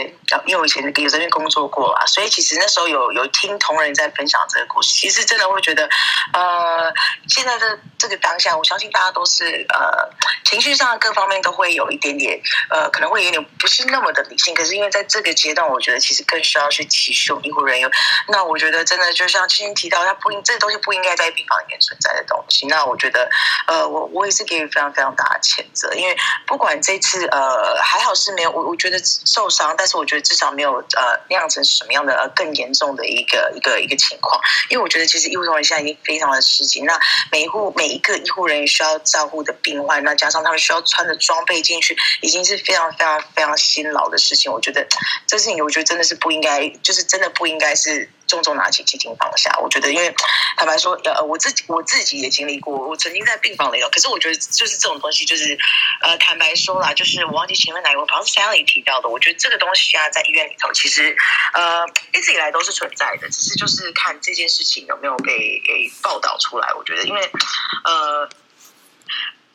[0.45, 5.89] 因为我以前有这边工作过啊，所以其实那时候有有听同仁在分享这个故事，其实真的会觉得
[6.33, 6.93] 呃
[7.29, 10.09] 现在的这个当下，我相信大家都是呃
[10.43, 12.37] 情绪上各方面都会有一点点
[12.69, 17.89] 呃可能会有点不是那么的理性，可是因为在这个阶段，我觉得其实更需要去体恤医护人员。
[18.27, 22.67] 那我觉得真的就像之前提到，他不应这东西不应该在病方里面存在的东西。
[22.67, 23.29] 那我觉得
[23.67, 26.15] 呃我我也是给予非常非常大的谴责，因为
[26.45, 34.39] 不管这次呃还好是没有我我觉得受伤，但是我觉得至少没有呃酿成什么样的呃更严重的一个一个一个情况。
[34.69, 36.99] 因为我觉得其实医护人员现在已经非常的吃紧，那
[37.31, 44.51] 每一户每一个医护人员需要照顾的病患，那加上他们需要穿的装备进去，已经是非常非常非常辛劳的事情。
[44.51, 44.87] 我觉得
[45.27, 49.57] 这事情，我觉得真的是不应该，就是真的不应该是重重拿起，轻轻放下。
[49.61, 50.13] 我觉得，因为
[50.57, 53.89] 坦白说，呃，我自己我自己也经历过，我曾经在病房里头。
[53.89, 55.57] 可是我觉得，就是这种东西，就是
[56.01, 59.09] 呃，坦白说啦，就是我忘记前面哪一位，好像是 Sally 提到的。
[59.09, 61.15] 我觉得这个东西啊，在医院里头，其实
[61.53, 66.73] 呃一直以来都是存在的，只是就是看这件事情有没有被给报道出来。
[66.77, 67.29] 我觉得，因为
[67.83, 68.29] 呃。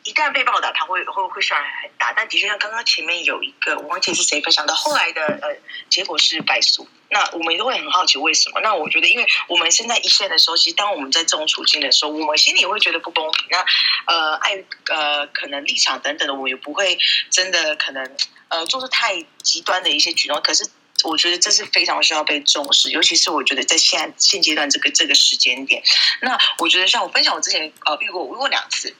[0.03, 2.11] 一旦被报道，他会会会伤害很大。
[2.13, 5.55] 但的确，像刚刚前面有一个，我忘记是谁分享的，后来的呃
[5.89, 6.87] 结果是败诉。
[7.09, 8.61] 那我们都会很好奇为什么？
[8.61, 13.47] 那我觉得，因为我们现在一线的时候，其实当我们在这种处境的时候，我们心里会觉得不公平。
[13.51, 13.65] 那
[14.07, 16.97] 呃，爱呃，可能立场等等的，我也不会
[17.29, 18.15] 真的可能
[18.47, 20.41] 呃做出太极端的一些举动。
[20.41, 20.67] 可是，
[21.03, 25.83] 我觉得这是非常需要被重视，尤其是我觉得在现现阶段这个这个时间点。
[26.21, 28.95] 那我觉得，像我分享，我之前呃遇过，我遇过两次。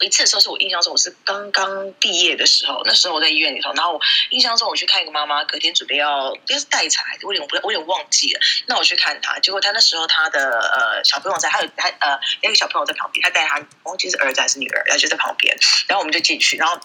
[0.00, 4.00] 一次的时候是我印象中我是刚刚毕业的时候，那时候我在医院里头，然后我
[4.30, 8.40] 印象中我去看一个妈妈，隔天准备要应该是待产，我有点我有点忘记了。
[8.66, 15.56] 那我去看她，结果她那时候她的呃小朋友在，还有她呃那个小朋友在旁边，她带她忘记是儿子还是女儿，然后就在旁边，
[15.86, 16.80] 然后我们就进去，然后。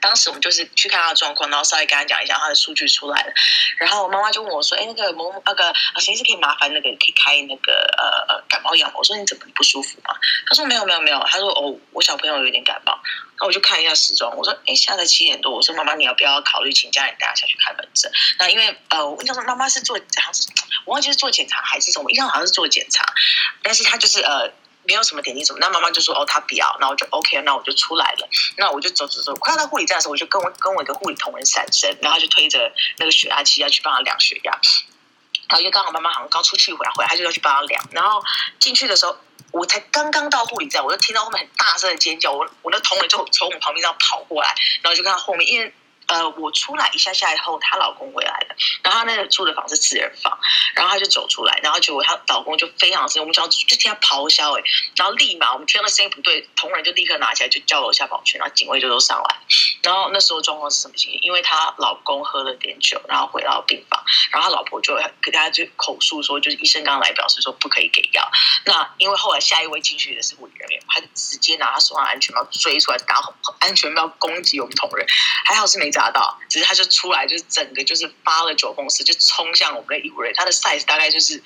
[0.00, 3.32] 当时我们就是去看他的状况，然后稍微跟他讲一下他的数据出来了，
[3.78, 10.14] 然后我妈妈就问我说：“哎，那个某那个啊谁是可以麻烦那个可以开那个呃呃感冒药吗？”我说：“你怎么不舒服吗？”
[10.48, 12.98] 他说：“没有没有没有。”他说：“哦，我小朋友有点感冒。”
[13.40, 20.48] 那我就看一下时钟，我说：“哎，现在七点多。”我说：“妈妈，你要不要考虑请家人带他下去看门诊？”那因为呃，我印象中妈妈是做好像是
[20.84, 23.04] 我忘记是做检查还是什么，印象好像是做检查，
[23.62, 24.50] 但是他就是呃。
[24.84, 34.52] 没有什么点滴什么，那妈妈就说哦，她不要，那我就 OK，那我就出来了，那我就走走走，快要到护理站的时候，我就跟我跟我一个护理同仁闪身，然后就推着那个血压机要去帮他量血压，
[35.48, 38.22] 然后因为刚好妈妈好像刚出去回来，回来他就要去帮他量，然后
[38.58, 39.16] 进去的时候，
[39.52, 45.72] 我才刚刚到护理站，我就听到后面很大声的尖叫，我我那同仁就从我旁边这样跑过来，然后就看到后面，因为。
[46.10, 50.36] 呃，我出来一下下以后，她老公回来了，然后她那个住的房是四人房，
[50.74, 54.62] 然后她就走出来，然后结果她老公就非常生气，我们就就听她咆哮哎，
[54.96, 59.36] 然后立马我们听到声音不对，同仁就立刻拿起来就叫楼下保全，然后警卫就都上来，
[59.84, 61.20] 然后那时候状况是什么情形？
[61.22, 64.02] 因为她老公喝了点酒，然后回到病房，
[64.32, 68.28] 然后她老婆就给大家就口述说，就是医生刚刚来表示说不可以给药，
[68.64, 73.20] 那因为后来下一位进去的是护理人员，他就直接拿他手上安全帽追出来打
[73.60, 75.06] 安全帽攻击我们同仁，
[75.44, 80.34] 还好是没达到，只是他就出来，就是整个就是发了九疯四，就冲向我们的医护人员。
[80.34, 81.42] 他的 size 大概就是，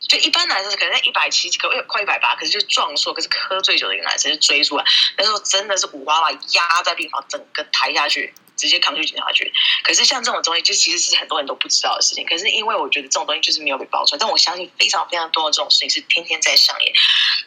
[0.00, 4.84] 就一般男生可能在一百七，可快一百八，可是就壮硕，可是喝醉酒的一个男生就追出来，
[5.16, 8.34] 那时候真的是五花八压在病房，整个抬下去。
[8.56, 9.52] 直接扛去警察局，
[9.84, 12.26] 可是像这种东西，就其实是很多人都不知道的事情。
[12.26, 16.92] 可是因为我觉得这种东西就是没有被爆出来，但我相信非常非常多的这种事情是天天在上演。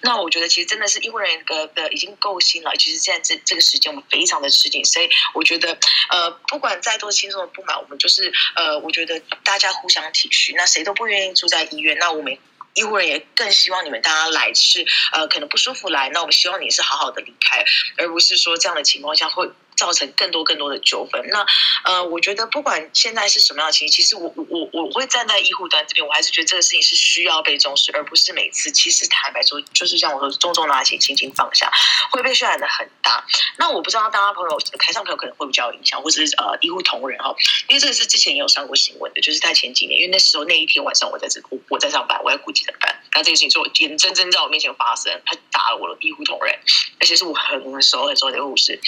[0.02, 5.78] 那我觉得其实真的是医护人员的的已经够辛了，其实现在这这个时间我们非常的吃紧，所以我觉得
[6.10, 10.54] 呃，不管再多轻松的不满，我们就是呃，我觉得大家互相体恤。
[10.56, 12.38] 那谁都不愿意住在医院，那我们
[12.76, 17.66] 医护人员更希望你们大家来是呃，可能不舒服来，那我们希望你是好好的离开，
[17.98, 19.50] 而不是说这样的情况下会。
[19.80, 21.26] 造成更多更多的纠纷。
[21.30, 21.46] 那
[21.86, 31.72] 呃，我觉得不管现在是什么样的情形，其实我我我会站在医护端这边，我还是觉得这个事情是需要被重视，而不是每次其实坦白说，就是像我说，重重拿起，轻轻放下，
[32.12, 33.24] 会被渲染的很大。
[33.58, 37.34] 那我不知道大家朋友台上朋友可能会比较有影响，或者是呃医护同仁哈，
[37.70, 46.60] 因为这个是之前也有上过新闻的，就是在前几年，因为那时候那一天晚上我在这我我在上班，我在顾及的班，那这个事情就眼睁睁在我面前发生，他打了我的医护同仁，
[47.00, 48.80] 而且是我很熟很熟的护士。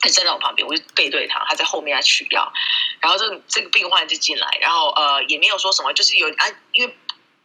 [0.00, 2.52] 他站在我旁边，我就背对他，他在后面在取药，
[3.00, 6.96] 然后这这个病患就进来，然后呃也没有说什么，就是有啊，因为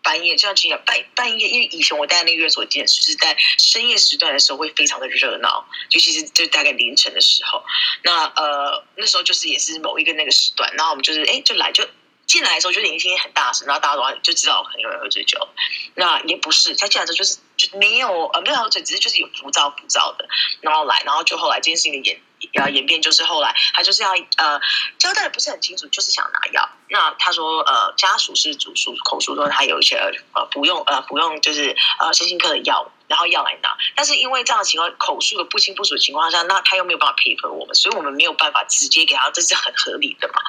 [0.01, 7.63] 半夜，就像今天半半夜，因为以前我待在那个院所间是在深夜时段的时候会非常的热闹，尤其是就大概凌晨的时候。
[8.03, 11.83] 那呃那时候就是也是某一个那个时段，然后我们就是哎就来就
[12.27, 15.47] 进来的时候就已经声音很大声，然后大家都就知道很有人喝醉酒。
[15.95, 20.27] 那也不是，他进来之后就是就没有呃没有喝醉，只是就是有浮躁浮躁的，
[20.61, 22.21] 然后来，然后就后来这件事情的演
[22.55, 24.59] 呃演变就是后来他就是要呃
[24.97, 26.69] 交代的不是很清楚，就是想拿药。
[26.89, 29.95] 那他说呃家属是主诉口述说他有一些
[30.33, 40.41] 呃不用呃不用就是呃身心科的药物，然后要来拿，但是因为这样的情况口述的不清不楚的情况下，那他又没有办法配合我们，所以我们没有办法直接给他，这是很合理的嘛。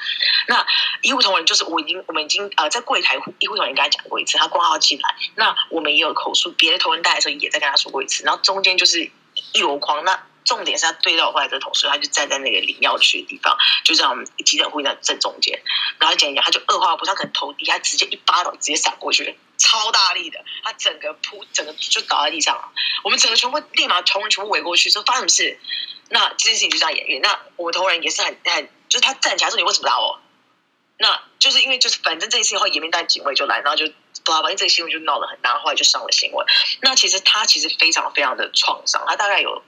[0.49, 0.67] 那
[1.03, 9.11] 医护同仁就是我已经我们已经呃在柜台医护同仁跟他讲过一次，他挂号进来，那我们也有口述，别的同仁带的时候也在跟他说过一次，然后中间就是
[9.53, 10.23] 一箩筐那。
[10.47, 15.61] 重点是他对到我后来的同事，他就站在那个领药区的地方，就在我们急诊护士在正中间。
[15.99, 22.73] 然后讲一讲，他就二话不说，他可能头低，他直接一巴掌直接闪过去，超大力的，他整个扑，整个就倒在地上了。
[23.05, 25.59] 我们整个全部立马同仁全部围过去，说发生什么事？
[26.09, 27.21] 那这件事情就这样演绎。
[27.21, 30.21] 那我们同仁也是很很，就是他站起来说：“你为什么打我？”
[30.99, 33.87] 那就是因为就是反正这件事情后，延边带警卫就来，然后就
[34.25, 36.47] 反正这个新闻就闹得很大，后来就上了新闻。
[36.81, 39.63] 那其实他其实非常非常的创伤，他大概有。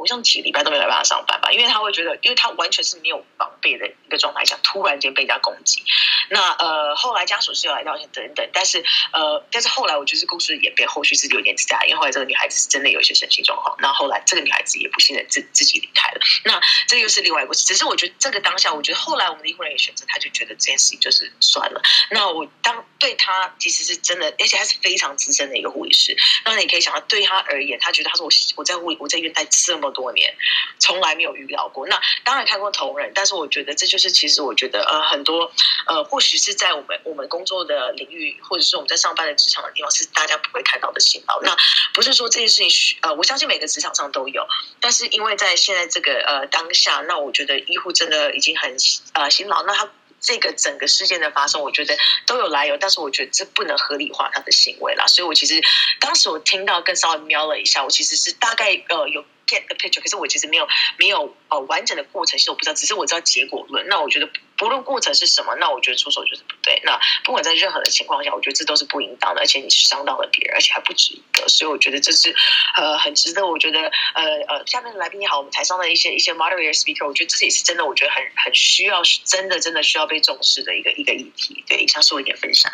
[0.00, 5.84] 我像几个礼拜都没有办法上班吧，因为他会觉得，因为他完全是没有防备的一个状态下，突然间被人家攻击。
[6.30, 8.82] 那呃，后来家属是有来道歉等等，但是
[9.12, 13.76] 呃，但是后来我觉得故事演变，后续是有点自大，因为后来这个女孩子是真的有一些身心状况。
[13.80, 16.20] 那后来这个女孩子也不幸的自自己离开了。
[16.46, 17.66] 那这又是另外一个故事。
[17.66, 21.82] 只是我觉得这个当下，我觉得后来我们的医护人员选择，他就觉得这件事情就是算了。
[22.10, 26.16] 那我当对他其实是真的，而且他是非常资深的一个护理师。
[26.46, 29.89] 那你可以想到，对他而言，他觉得他说我我在护我在医院待这么。
[29.90, 30.34] 多年
[30.78, 35.52] 从来没有遇到过，那当然看过同仁，但是我觉得这就是其实我觉得呃很多
[35.86, 41.40] 呃或许是在我们我们工作的领域，或者是我们在上班的职场的地方是大家不会看到的辛劳。
[41.42, 41.56] 那
[41.92, 44.46] 不是说这件事情呃我相信每个职场上都有，
[44.80, 48.76] 但是因为在现在这个呃当下，那我觉得医护真的已经很
[49.14, 49.64] 呃辛劳。
[49.64, 55.06] 那他这个整个事件的发生，我觉得都有来由，但是我觉得这不能合理化他的行为啦。
[55.06, 55.62] 所以我其实
[55.98, 59.24] 当时我听到更稍微瞄了一下，我其实是大概呃有。
[59.50, 63.86] Get the picture，可是我其实没有没有呃完整的过程，其实我不知道，只是我知道结果论。
[63.88, 66.80] 那我觉得不论过程是什么，那我觉得出手就是不对。
[66.84, 71.48] 那不管在任何的情况下，我觉得这都是不应当的，而且你是伤到了别人，而且还不止一个。
[71.48, 72.34] 所以我觉得这是
[72.76, 73.44] 呃很值得。
[73.44, 73.80] 我觉得
[74.14, 81.64] 呃呃下面的来宾也好，我们台上的一些一些 moderator speaker，我觉得这也是真的，我觉得很很需要，真的真的需要被重视的一个一个议题。
[81.66, 82.70] 对，以上是我一点分享。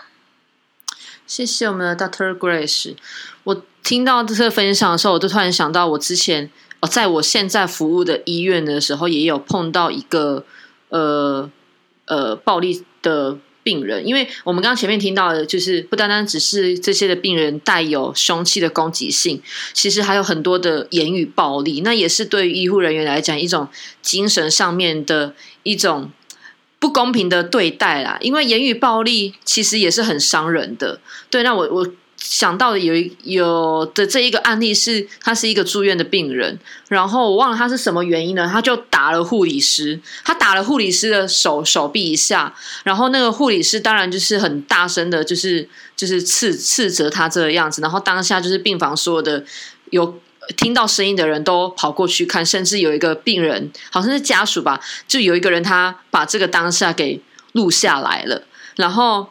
[1.26, 2.96] 谢谢我们的 Doctor Grace。
[3.44, 6.50] 我听到这个分享的时候，我就突然想到我之前。
[6.80, 10.44] 哦，在我现在服务的医院的时候，也有碰到一个
[10.90, 11.50] 呃
[12.04, 14.06] 呃暴力的病人。
[14.06, 19.40] 因为我们刚刚前面听到的，就是不单单只是这些的病人带有凶器的攻击性，
[19.72, 21.80] 其实还有很多的言语暴力。
[21.80, 23.66] 那也是对于医护人员来讲一种
[24.02, 26.10] 精神上面的一种
[26.78, 28.18] 不公平的对待啦。
[28.20, 31.00] 因为言语暴力其实也是很伤人的。
[31.30, 31.86] 对，那我我。
[32.16, 36.58] 想到的有一有的这一个案例是，他是一个住院的病人，
[36.88, 38.48] 然后我忘了他是什么原因呢？
[38.50, 42.54] 他就打了护理师，他打了护理师的手手臂一下，
[42.84, 49.44] 然后那个护理师当然就是很大声的，就是就是斥斥责他这个样子，然后当下就是病房所有的
[49.90, 50.18] 有
[50.56, 57.20] 听到声音的人都跑过去看，甚至有一个病人好像是家属吧，就有一个人他把这个当下给
[57.52, 58.42] 录下来了，
[58.76, 59.28] 然后。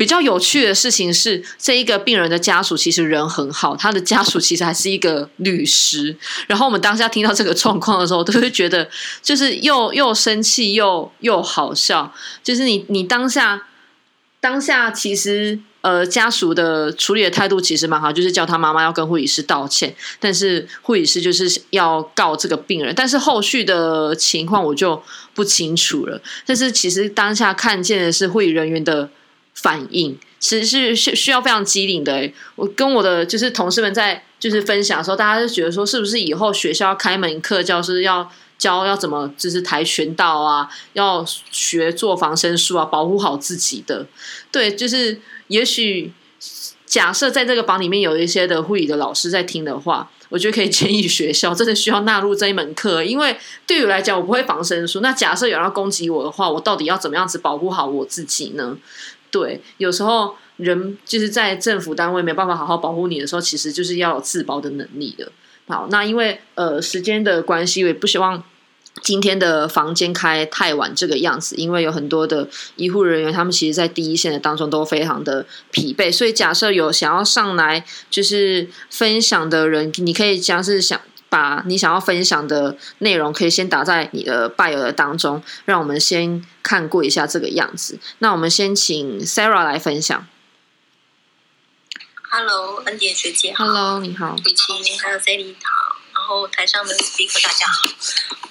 [0.00, 6.16] 比较有趣的事情是，这一个病人的家属其实人很好，他的家属其实还是一个律师。
[6.46, 8.88] 然后我们当下听到这个状况的时候，都会觉得
[9.20, 12.14] 就是又又生气又又好笑。
[12.42, 13.66] 就是你你当下
[14.40, 22.94] 当下其实呃家属的处理的态度其实蛮好，就是叫他妈妈要跟护理师道歉，但是护理师就是要告这个病人。
[22.94, 25.02] 但是后续的情况我就
[25.34, 26.22] 不清楚了。
[26.46, 29.10] 但是其实当下看见的是护理人员的。
[29.62, 32.30] 反应其实是需需要非常机灵的。
[32.56, 44.06] 我跟我的就是同事们在就是分享的时候，大家就觉得说，是不是以后学校要开门课，教师要教要怎么就是跆拳道啊，要学做防身术啊，保护好自己的。
[44.50, 46.12] 对，就是也许
[46.86, 53.36] 假设在这个房里面有一些的护理的老师在听的话，我觉得可以建议学校真的需要纳入这一门课，因为
[53.66, 55.00] 对于来讲，我不会防身术。
[55.00, 58.78] 那假设有人要攻击我的话，我到底要怎么样子保护好我自己呢？
[59.30, 65.30] 对，有时候人就是在政府单位没办法好好保护你的时候，其实就是要有自保的能力的。
[65.68, 68.42] 好，那因为呃时间的关系，我也不希望
[69.02, 81.00] 今天的房间开太晚这个样子，因为有很多的医护人员，他们其实在第一线的当中都非常的疲惫，所以假设有想要上来就是分享的人，你可以将是想
[81.30, 87.98] 把你想要分享的内容，可以先打在你的拜耳当中，让我们先看过一下这个样子。
[88.18, 90.26] 那我们先请 Sarah 来分享。
[92.32, 94.36] Hello，恩典学姐好 Hello，你好。
[94.36, 97.88] 雨晴还有 Sally 好，然后台上的 speaker 大家好。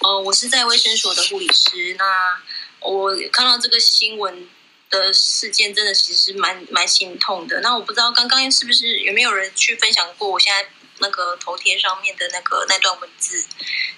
[0.02, 1.96] 呃，我是在卫生所的护理师。
[1.98, 2.42] 那
[2.80, 4.48] 我看到这个新闻
[4.90, 7.60] 的事件，真的其实蛮蛮心痛的。
[7.62, 10.70] 那我不知道刚刚是不是有没有人去分享过我现在
[11.00, 13.46] 那个头贴上面的那个那段文字，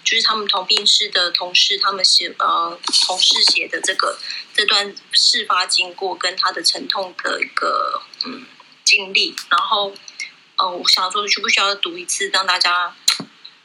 [0.04, 4.18] 就是他们同病室的同事他们写呃同事写的这个
[4.54, 8.46] 这段事发经过跟他的沉痛的一个嗯
[8.84, 9.94] 经历，然后
[10.58, 12.96] 呃，我想说需不需要读一次，让大家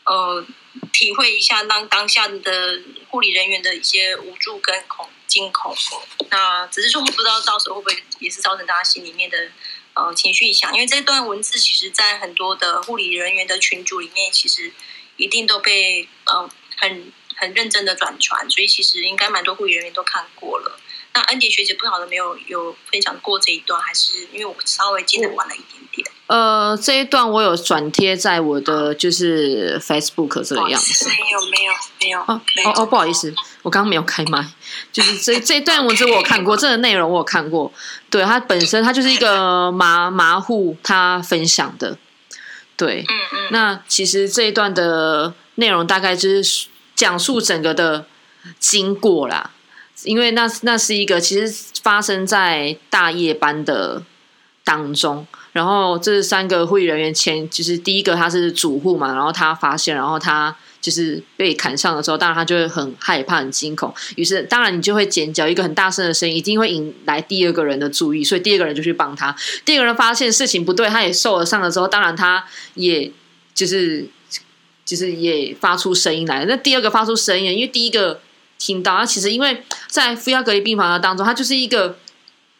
[0.05, 0.45] 呃
[0.93, 5.76] 体会一下当当下的护理人员的一些无助跟恐惊恐。
[6.30, 9.51] 那只是说我不知道到时候会不会也是造成大家心里面的
[9.97, 14.72] 呃情绪影响，因为这段文字其实在很多的护理人员的群组里面，其实
[15.16, 20.78] 一定都被呃很很认真的转传，所以其实应该蛮多护理人员都看过了。
[21.17, 26.07] 那安迪学姐不晓得没有有分享过这一段，还是因为我稍微进的晚了一点点。
[26.27, 31.09] 呃，这一段我有转贴在我的就是 Facebook 这个样子。
[31.09, 34.47] 没有没有没有哦哦哦，不好意思，我刚刚没有开麦，
[34.93, 37.73] 就是这这段文字我有看过，这个内容我有看过。
[38.11, 41.97] 对，它本身它就是一个麻麻户他分享的，
[42.77, 43.07] 对。
[43.09, 48.05] 嗯嗯那其实这一段的内容大概就是讲述整个的
[48.59, 49.53] 经过啦，
[50.05, 54.03] 因为那那是一个其实发生在大夜班的
[54.62, 69.34] 当中，然后这三个护理人员前，就是第一个他是主护嘛，然后他发现，然后他就是被砍伤的时候，当然他就会很害怕、很惊恐，于是当然你就会尖叫，一个很大声的声音一定会引来第二个人的注意，所以第二个人就去帮他。
[69.64, 72.44] 第二个人发现事情不对，他也受了伤了之后，当然他
[72.74, 73.11] 也
[73.55, 74.07] 就是
[74.84, 76.47] 就是也发出声音来了。
[76.47, 78.20] 那第二个发出声音，因为第一个
[78.59, 81.98] 听到，他其实因为在负压隔离病房的当中，它就是一个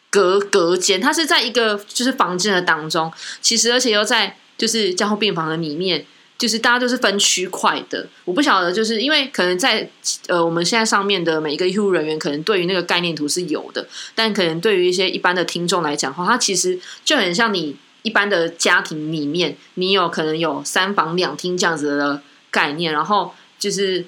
[0.09, 6.05] 隔隔间，它是在一个就是房间的当中，其实而且又在就是加护病房的里面。
[6.37, 9.89] 就是大家都是分区块的，我不晓得，就是因为可能在
[10.27, 22.21] 呃我们现在上面的每一个医护人员，可能对于那个概念图是有的，但可能对于一些一般的听众来讲的话，它其实就很像你一般的家庭里面，你有可能有三房两厅这样子的
[22.51, 24.05] 概念，然后就是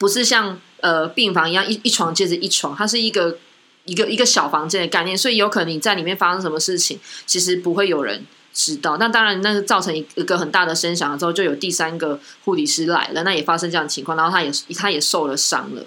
[0.00, 3.38] 不是像呃病房一样一一床接着一床，它是一个
[3.86, 8.98] 一个一个小房间的概念，所以有可能你在里面发生什么事情，其实不会有人知道。
[8.98, 15.82] 那当然，那个造成一个很大的声响之后，就有第三个护理师来了，那也发生这样的情况，然后他也他也受了伤了。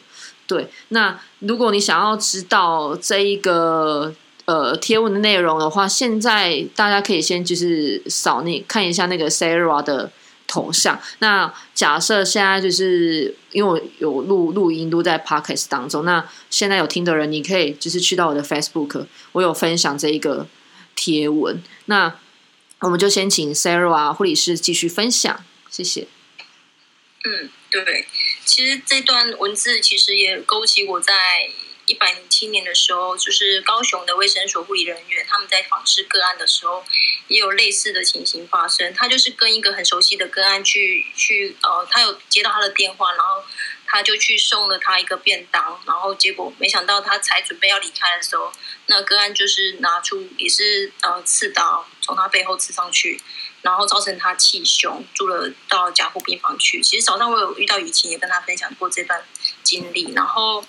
[0.48, 4.14] 对，那如果你想要知道这一个
[4.46, 10.12] 呃贴文的内容的话，现在大家可以先就是扫那看一下那个 Sarah 的
[10.56, 10.98] 头像。
[11.20, 20.48] 那假设现在就是因为我有录录音录在 Podcast 当中，那现在有听的人，你可以就是去到我的 Facebook，我有分享这一个
[20.96, 21.62] 贴文。
[21.86, 22.16] 那
[22.80, 26.08] 我们就先请 Sarah 啊护理师继续分享，谢谢。
[27.26, 28.08] 嗯，对，
[28.46, 31.14] 其实这段文字其实也勾起我在
[31.88, 36.84] 一百零七年的时候，就是高雄的卫生所护理人员他们在访视个案的时候，
[37.28, 38.94] 也有类似的情形发生。
[38.94, 43.44] 他就是跟一个很熟悉的个案去去呃，他有接到他的电话，然后
[43.86, 48.52] 他就去送了他一个便当，然后结果没想到他才准备要离开的时候，
[48.88, 53.22] 那个案就是拿出也是呃刺刀从他背后刺上去。
[53.62, 56.84] 然后造成他气胸，住了到加护病房去。
[56.84, 59.26] 其实早上我有遇到雨晴，也跟他分享过这段
[59.64, 60.14] 经历。
[60.14, 60.64] 然后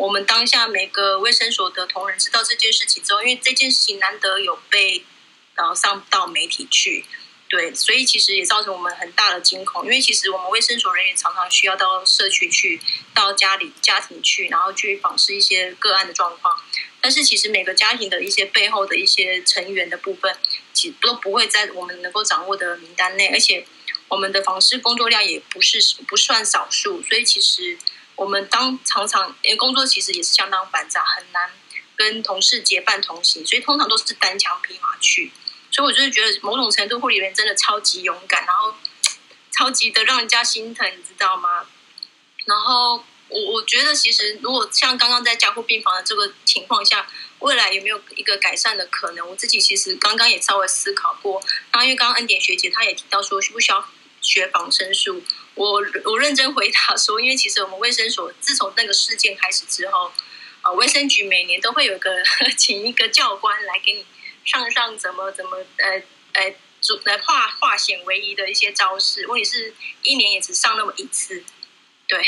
[0.00, 5.04] 我们当下每个卫生所的同仁知道这件事情之后，因为这件事情难得有被
[5.54, 7.04] 然后上到媒体去，
[7.50, 9.84] 对，所以其实也造成我们很大的惊恐。
[9.84, 12.80] 因为其实我们卫生所人员常常需要到社区去，
[13.14, 16.58] 到家里家庭去，然后去访视一些个案的状况。
[17.02, 20.34] 但是其实每个家庭的一些背后的一些成员的部分，
[20.72, 23.66] 其实都不会在我们能够掌握的名单内，而且
[24.08, 25.78] 我们的访视工作量也不是
[26.08, 27.76] 不算少数，所以其实
[28.20, 31.50] 我们当常常因为工作其实也是相当繁杂，很难
[31.96, 35.32] 跟同事结伴同行，所以通常都是单枪匹马去。
[35.70, 38.74] 所以我就是觉得某种程度护理员真的超级勇敢，然后
[39.50, 41.66] 超级的让人家心疼，你知道吗？
[42.44, 43.02] 然后。
[43.32, 47.06] 我我觉得其实如果像刚刚在加护病房的这个情况下，
[47.38, 49.24] 未来有没有一个改善的可能？
[49.24, 51.40] 我自己其实刚刚也稍微思考过。
[51.70, 53.88] 然后因为刚刚恩典学姐她也提到说，需不需要
[54.20, 55.22] 学防身术。
[55.54, 60.12] 我我认真回答说，因为其实我们卫生所自从那个事件开始之后，
[60.62, 62.10] 呃，卫生局每年都会有个
[62.56, 64.06] 请一个教官来给你
[64.44, 66.02] 上上怎么怎么呃
[66.32, 69.26] 呃主来化化险为夷的一些招式。
[69.26, 71.44] 问题是一年也只上那么一次，
[72.06, 72.24] 对，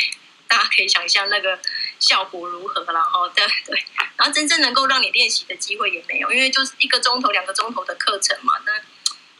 [0.46, 1.58] 大家可以想象那个
[1.98, 2.84] 效果如何。
[2.92, 3.82] 然后对对，
[4.16, 8.54] 然后真正能够让你练习的机会也没有，因为就是一个钟头、两个钟头的课程嘛。
[8.66, 8.72] 那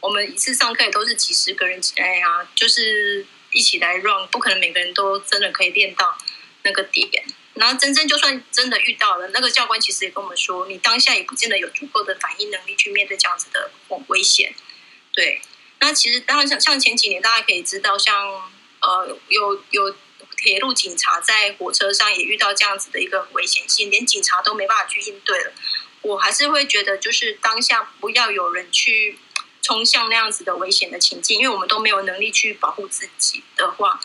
[0.03, 6.17] 我们一次上课也都是几十个人，哎呀，就是一起来 run，不可能每个人都真的可以练到
[6.63, 7.09] 那个点。
[7.53, 13.71] 然后真正就算真的遇到了，那个教官其实也跟我们说，你当下也不见得有足够的反应能力去面对这样子的
[14.07, 14.53] 危险。
[15.13, 15.41] 对，
[15.79, 18.51] 那其实当然像像前几年大家可以知道，像
[18.81, 19.95] 呃有有
[20.35, 25.53] 铁路警察在火车上也遇到这样子的一个危险性，连警察都没办法去应对了。
[26.01, 29.17] 我还是会觉得，就是当下不要有人去
[29.63, 33.99] 冲向那样子的危险的情境，因为我们都没有能力去保护自己的话，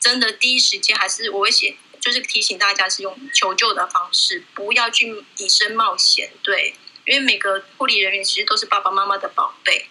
[0.00, 1.76] 真的第一时间还是我会写。
[2.00, 6.32] 就是提醒大家是用求救的方式，不要去以身冒险。
[6.42, 9.86] 对，因为每个护理人员其实都是爸爸妈妈的宝贝。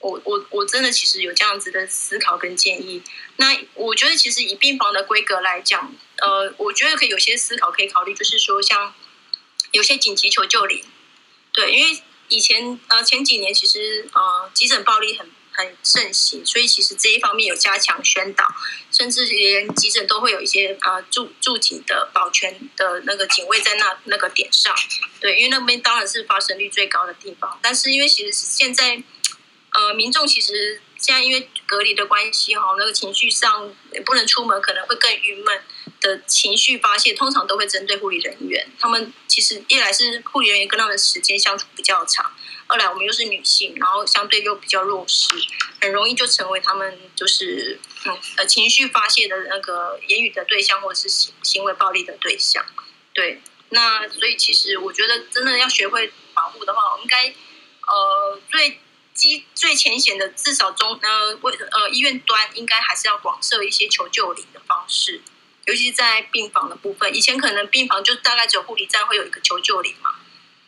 [0.00, 3.02] 我我我真的其实有这样子的思考跟建议。
[3.36, 8.92] 那我觉得其实以病房的规格来讲，呃，我觉得可以有些思考可以考虑，就是说像
[9.72, 10.84] 有些紧急求救铃。
[11.54, 15.30] 对，因为以前呃前几年其实呃急诊暴力很。
[15.50, 18.46] 很盛行，所以其实这一方面有加强宣导，
[18.92, 24.72] 甚至连急诊都会有一些呃驻驻警的保全的那个警卫在那那个点上，
[25.18, 27.58] 对，因为那边当然是发生率最高的地方。
[27.60, 29.02] 但是因为其实现在
[29.72, 33.72] 呃民众其实现在因为隔离的关系哈，那个情绪上
[34.04, 35.62] 不能出门，可能会更郁闷
[36.00, 38.68] 的情绪发泄，通常都会针对护理人员。
[38.78, 42.32] 他们其实一来是护理人员跟他们时间相处比较长。
[42.66, 45.28] 二来，我们又是女性，然后相对又比较弱势，
[45.80, 52.62] 很容易就成为他们就是嗯呃情绪发泄的那个言语的对象，或者是行行为暴力的对象。
[53.14, 53.40] 对，
[53.70, 57.28] 那所以其实我觉得，真的要学会保护的话，我应该
[57.86, 58.78] 呃最
[59.18, 65.20] 基最浅显的，至少中呃为呃医院端应该还是要广设一些求救铃的方式，
[65.66, 67.14] 尤其是在病房的部分。
[67.14, 70.14] 以前可能病房就大概只有护理站会有一个求救铃嘛，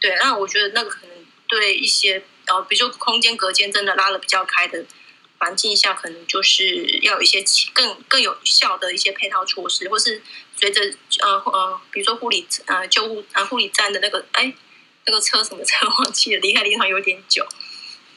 [0.01, 1.17] 对，那我觉得那个可能。
[1.51, 4.87] 对一些呃，比如说空间隔间真的拉的比较开的
[5.39, 10.23] 环境下，可能就是要有一些更更有效的一些配套措施，或是
[10.55, 10.81] 随着
[11.19, 14.55] 呃呃，比如说护理呃救护呃护理站的那个哎
[15.07, 17.45] 那个车什么车 忘记了，离开临床有点久，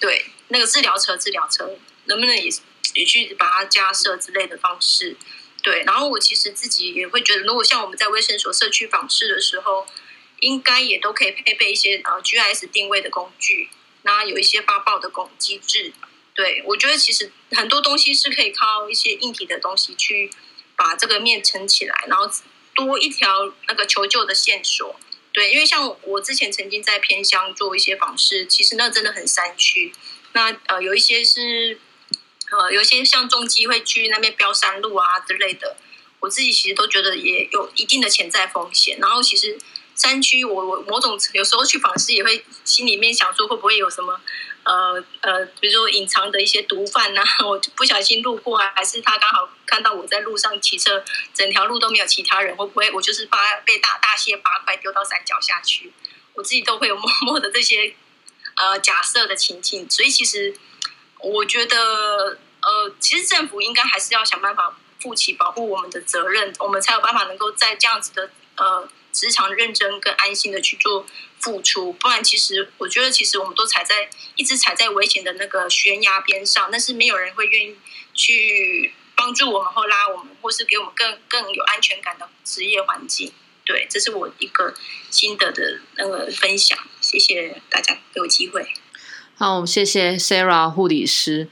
[0.03, 2.51] 对那个治疗车治疗车能不能也
[2.95, 5.15] 也去把它加设之类的方式？
[5.61, 9.87] 对，然后我其实自己也会觉得，如果像我们在卫生所社区访视的时候。
[10.39, 13.69] 应该也都可以配备一些呃 GIS 定位的工具，
[14.01, 15.93] 那有一些发报的工机制。
[16.33, 20.29] 对我觉得其实很多东西是可以靠一些硬体的东西去
[20.75, 22.29] 把这个面撑起来，然后
[22.75, 24.99] 多一条那个求救的线索。
[25.33, 29.91] 对，因为像我之前曾经在偏乡做一些访视，其实那真的很山区。
[30.31, 31.77] 那呃有一些是
[32.51, 35.75] 呃有一些像重机会去那边标山路啊之类的，
[36.19, 38.97] 我自己其实都觉得也有一定的潜在风险。
[39.01, 39.57] 然后其实。
[39.95, 44.19] 山区，我我某种有时候去访视也会心里面想说，会不会有什么
[44.63, 51.03] 呃呃，比如说隐藏的一些毒贩呐， 我不小心路过啊，还是他刚好看到我在路上骑车，
[51.33, 55.91] 整条路都没有其他人，会不会我就是把被大大卸八块丢到山脚下去？
[56.33, 57.93] 我自己都会有默默的这些
[58.55, 60.55] 呃假设的情境，所以其实
[61.19, 68.87] 我觉得呃，其实政府应该还是要想办法负起保护我们的责任，我们才有办法能够在这样子的呃。
[69.13, 71.05] 职场认真跟安心的去做
[71.39, 77.75] 付出，不然其实我觉得，其实我们都踩在一直踩在危险的那个悬崖边上，但是没有人会愿意
[78.13, 83.31] 去帮助我们或拉我们，或是给我们更更有安全感的职业环境。
[83.65, 84.73] 对，这是我一个
[85.09, 86.77] 心得的那个分享。
[86.99, 88.67] 谢谢大家给我机会。
[89.35, 91.47] 好，谢谢 Sarah 护理师。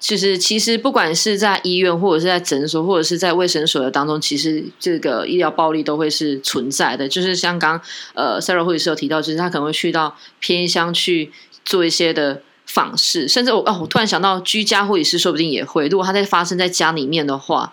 [0.00, 7.06] 就是其实不管是在医院，或者是在诊所，或者是在卫生所的当中，其实这个医疗暴力都会是存在的。
[7.06, 7.78] 就是像刚
[8.14, 11.30] 呃 Sarah 护士有提到，就是他可能会去到偏乡去
[11.64, 15.86] 做一些的访视，甚至我哦，我突然想到居家护士说不定也会。
[15.88, 17.70] 如果他在发生在家里面的话，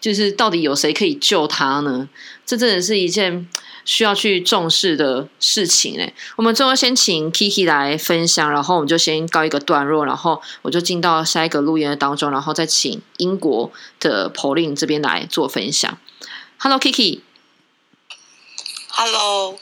[0.00, 2.08] 就是到底有谁可以救他呢？
[2.44, 3.46] 这真的是一件。
[3.88, 6.12] 需要去重视的事情嘞。
[6.36, 15.98] 我们最后先请 Kiki 来分享，然后我们就先告一个段落，然后我就进到下一个录音的当中，然后再请英国的 Pauline 这边来做分享。
[16.58, 17.20] Hello，Kiki。
[18.88, 19.58] Hello。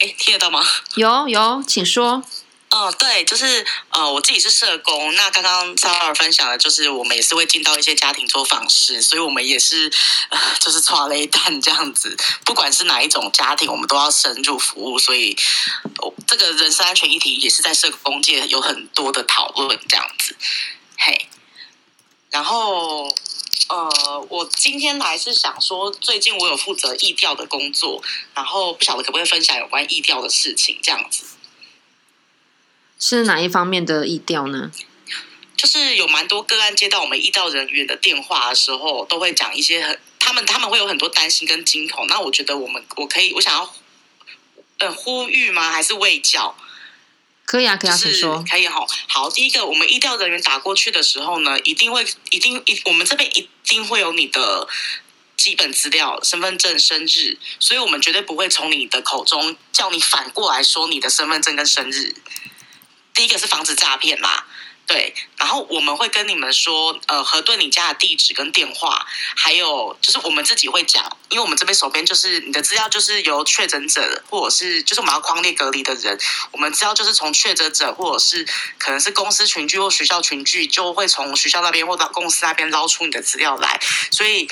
[0.00, 0.60] 哎，听得到吗？
[0.96, 2.24] 有有，请说。
[2.70, 5.14] 哦，对，就是呃，我自己是社工。
[5.14, 9.90] 那刚刚萨尔分享的，就是我们也是会进到一些家庭做访视，所以我们也是
[10.28, 12.14] 呃，就是抓了一段这样子。
[12.44, 14.98] 不管是哪一种家庭，我们都要深入服务。
[14.98, 15.34] 所以
[16.26, 20.36] 这个人身安全议题也是在社工界有很多的讨论这样子。
[20.98, 21.26] 嘿，
[22.28, 23.08] 然后
[23.70, 28.02] 呃，我今天来是想说，最近我有负责义调的工作，
[28.34, 31.24] 然后不晓得可不可以分享有关义调的事情这样子。
[32.98, 34.72] 是哪一方面的意调呢？
[35.56, 42.06] 就是有蛮多个案接到我们医调人员的电话的时候，都会讲一些很他们他们会有很多担心跟惊恐。
[42.06, 43.74] 那我觉得我们我可以我想要
[44.78, 45.72] 呃呼吁吗？
[45.72, 46.56] 还是喂教？
[47.44, 48.86] 可以啊，可以啊，是说可以哈。
[49.08, 54.68] 好，第一个，我们医调人员打过去的时候呢，一定会一定一我们这边一定会有你的
[55.36, 62.14] 基本资料、身份证、生日，所以我们绝对不会从你的口中叫你反过来说你的身份证跟生日。
[63.18, 64.44] 第一个是防止诈骗嘛，
[64.86, 69.04] 对，然后我们会跟你们说，呃，核对你家的地址跟电话，
[69.34, 76.16] 还有就是我们自己会讲，因为我们这边手边就是你的资料，就是由确诊者或者是就是我们要框列隔离的人，
[76.52, 78.46] 我们资料就是从确诊者或者是
[78.78, 83.80] 可能是公司群聚或学校群聚，就会从学校那边或到公司那边捞出你的资料来，
[84.12, 84.48] 所以。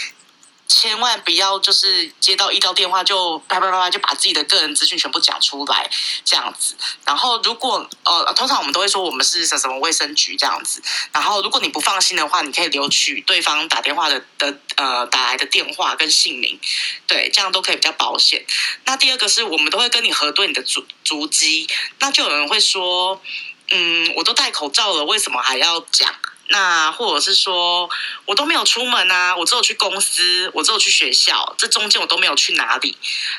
[0.68, 5.88] 千万不要就是接到医疗电话就啪啪啪啪就把自己的个人资讯全部讲出来
[6.24, 6.74] 这样子。
[7.04, 10.82] 然后如果呃通常我们都会说我们是什什么卫生局这样子。
[11.12, 16.58] 然后如果你不放心的话，你可以留取对方打电话的的呃打来的电话跟姓名，
[17.06, 18.44] 对，这样都可以比较保险。
[18.84, 21.68] 那第二个是我们都会跟你核对你的足足迹。
[22.00, 23.22] 那就有人会说，
[23.70, 26.14] 嗯，我都戴口罩了，为什么还要讲？
[26.49, 27.90] 那或者是说，
[28.24, 32.97] 我都没有出门啊，我只有去公司，我只有去学校，这中间我都没有去哪里。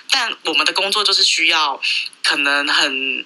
[0.09, 1.81] 但我们的工作就是需要，
[2.21, 3.25] 可能很，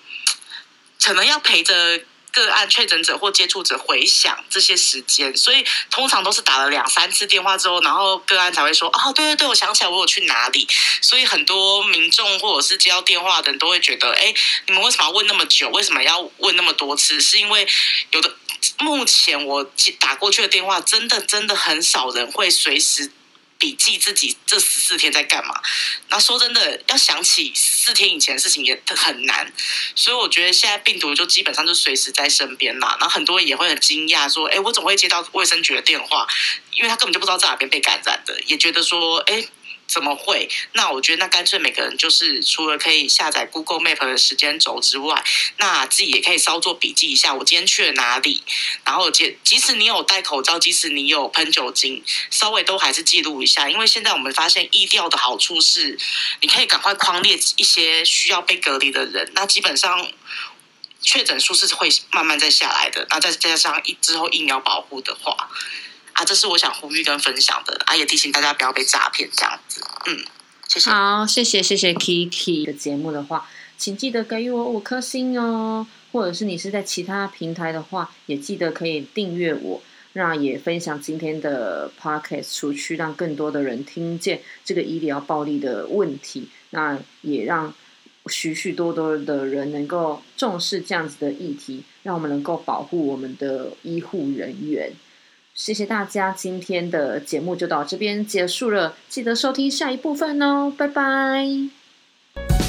[1.03, 1.99] 可能要陪着
[2.31, 10.67] 个案确诊者或接触者回想这些时间，所以通常都是打了两三次电话之后，然后个案才会说，哦，对对对，我想起来我有去哪里。
[11.01, 14.31] 所以很多民众或者是接到电话的人都会觉得，哎，
[14.67, 15.69] 你们为什么要问那么久？
[15.69, 17.19] 为什么要问那么多次？
[17.19, 17.67] 是因为
[18.11, 18.35] 有的。
[18.81, 23.11] 目前我打过去的电话，真的真的很少人会随时
[23.57, 25.61] 笔记自己这十四天在干嘛。
[26.09, 29.53] 那说真的，要想起十四天以前的事情也很难。
[29.95, 32.97] 所以我觉得现在病毒就基本上就随时在身边嘛。
[32.99, 36.27] 然后很多人也会很惊讶说：“哎，我怎么会接到卫生局的电话？
[36.73, 39.47] 因为他根本就不知道在哪边被感染的，也觉得说：哎。”
[39.91, 40.49] 怎么会？
[40.71, 45.21] 那我觉得那干脆每个人就是除了可以下载 Google Map 的时间轴之外，
[45.57, 48.41] 那自己也可以稍作笔记一下，我今天去了哪里。
[48.85, 53.69] 然后即即使你有戴口罩，即使你有喷酒精，稍微都还是记录一下。
[53.69, 55.99] 因为现在我们发现疫调的好处是，
[56.39, 59.29] 你可以赶快框列一些需要被隔离的人。
[59.35, 60.09] 那基本上
[61.01, 63.05] 确诊数是会慢慢再下来的。
[63.09, 65.49] 那再加上之后疫苗保护的话。
[66.13, 69.81] 啊，这是我想呼吁跟分享的，啊，也提醒大家不要被诈骗这样子。
[70.07, 70.19] 嗯，
[70.67, 70.89] 谢谢。
[70.89, 79.81] 好，谢谢谢谢 Kiki 的节目的话，请记得给予我五颗星哦，或者是你是在其他平台的话，也记得可以订阅我，
[80.13, 87.73] 那也分享今天的 Podcast 出去，让更多的人听见这个医疗暴力的问题，那也让
[88.27, 94.91] 许许多多的人能够重视这样子的议题，让我们能够保护我们的医护人员。
[95.53, 102.60] 谢谢大家今天的节目就到这边结束了记得收听下一部分哦拜拜。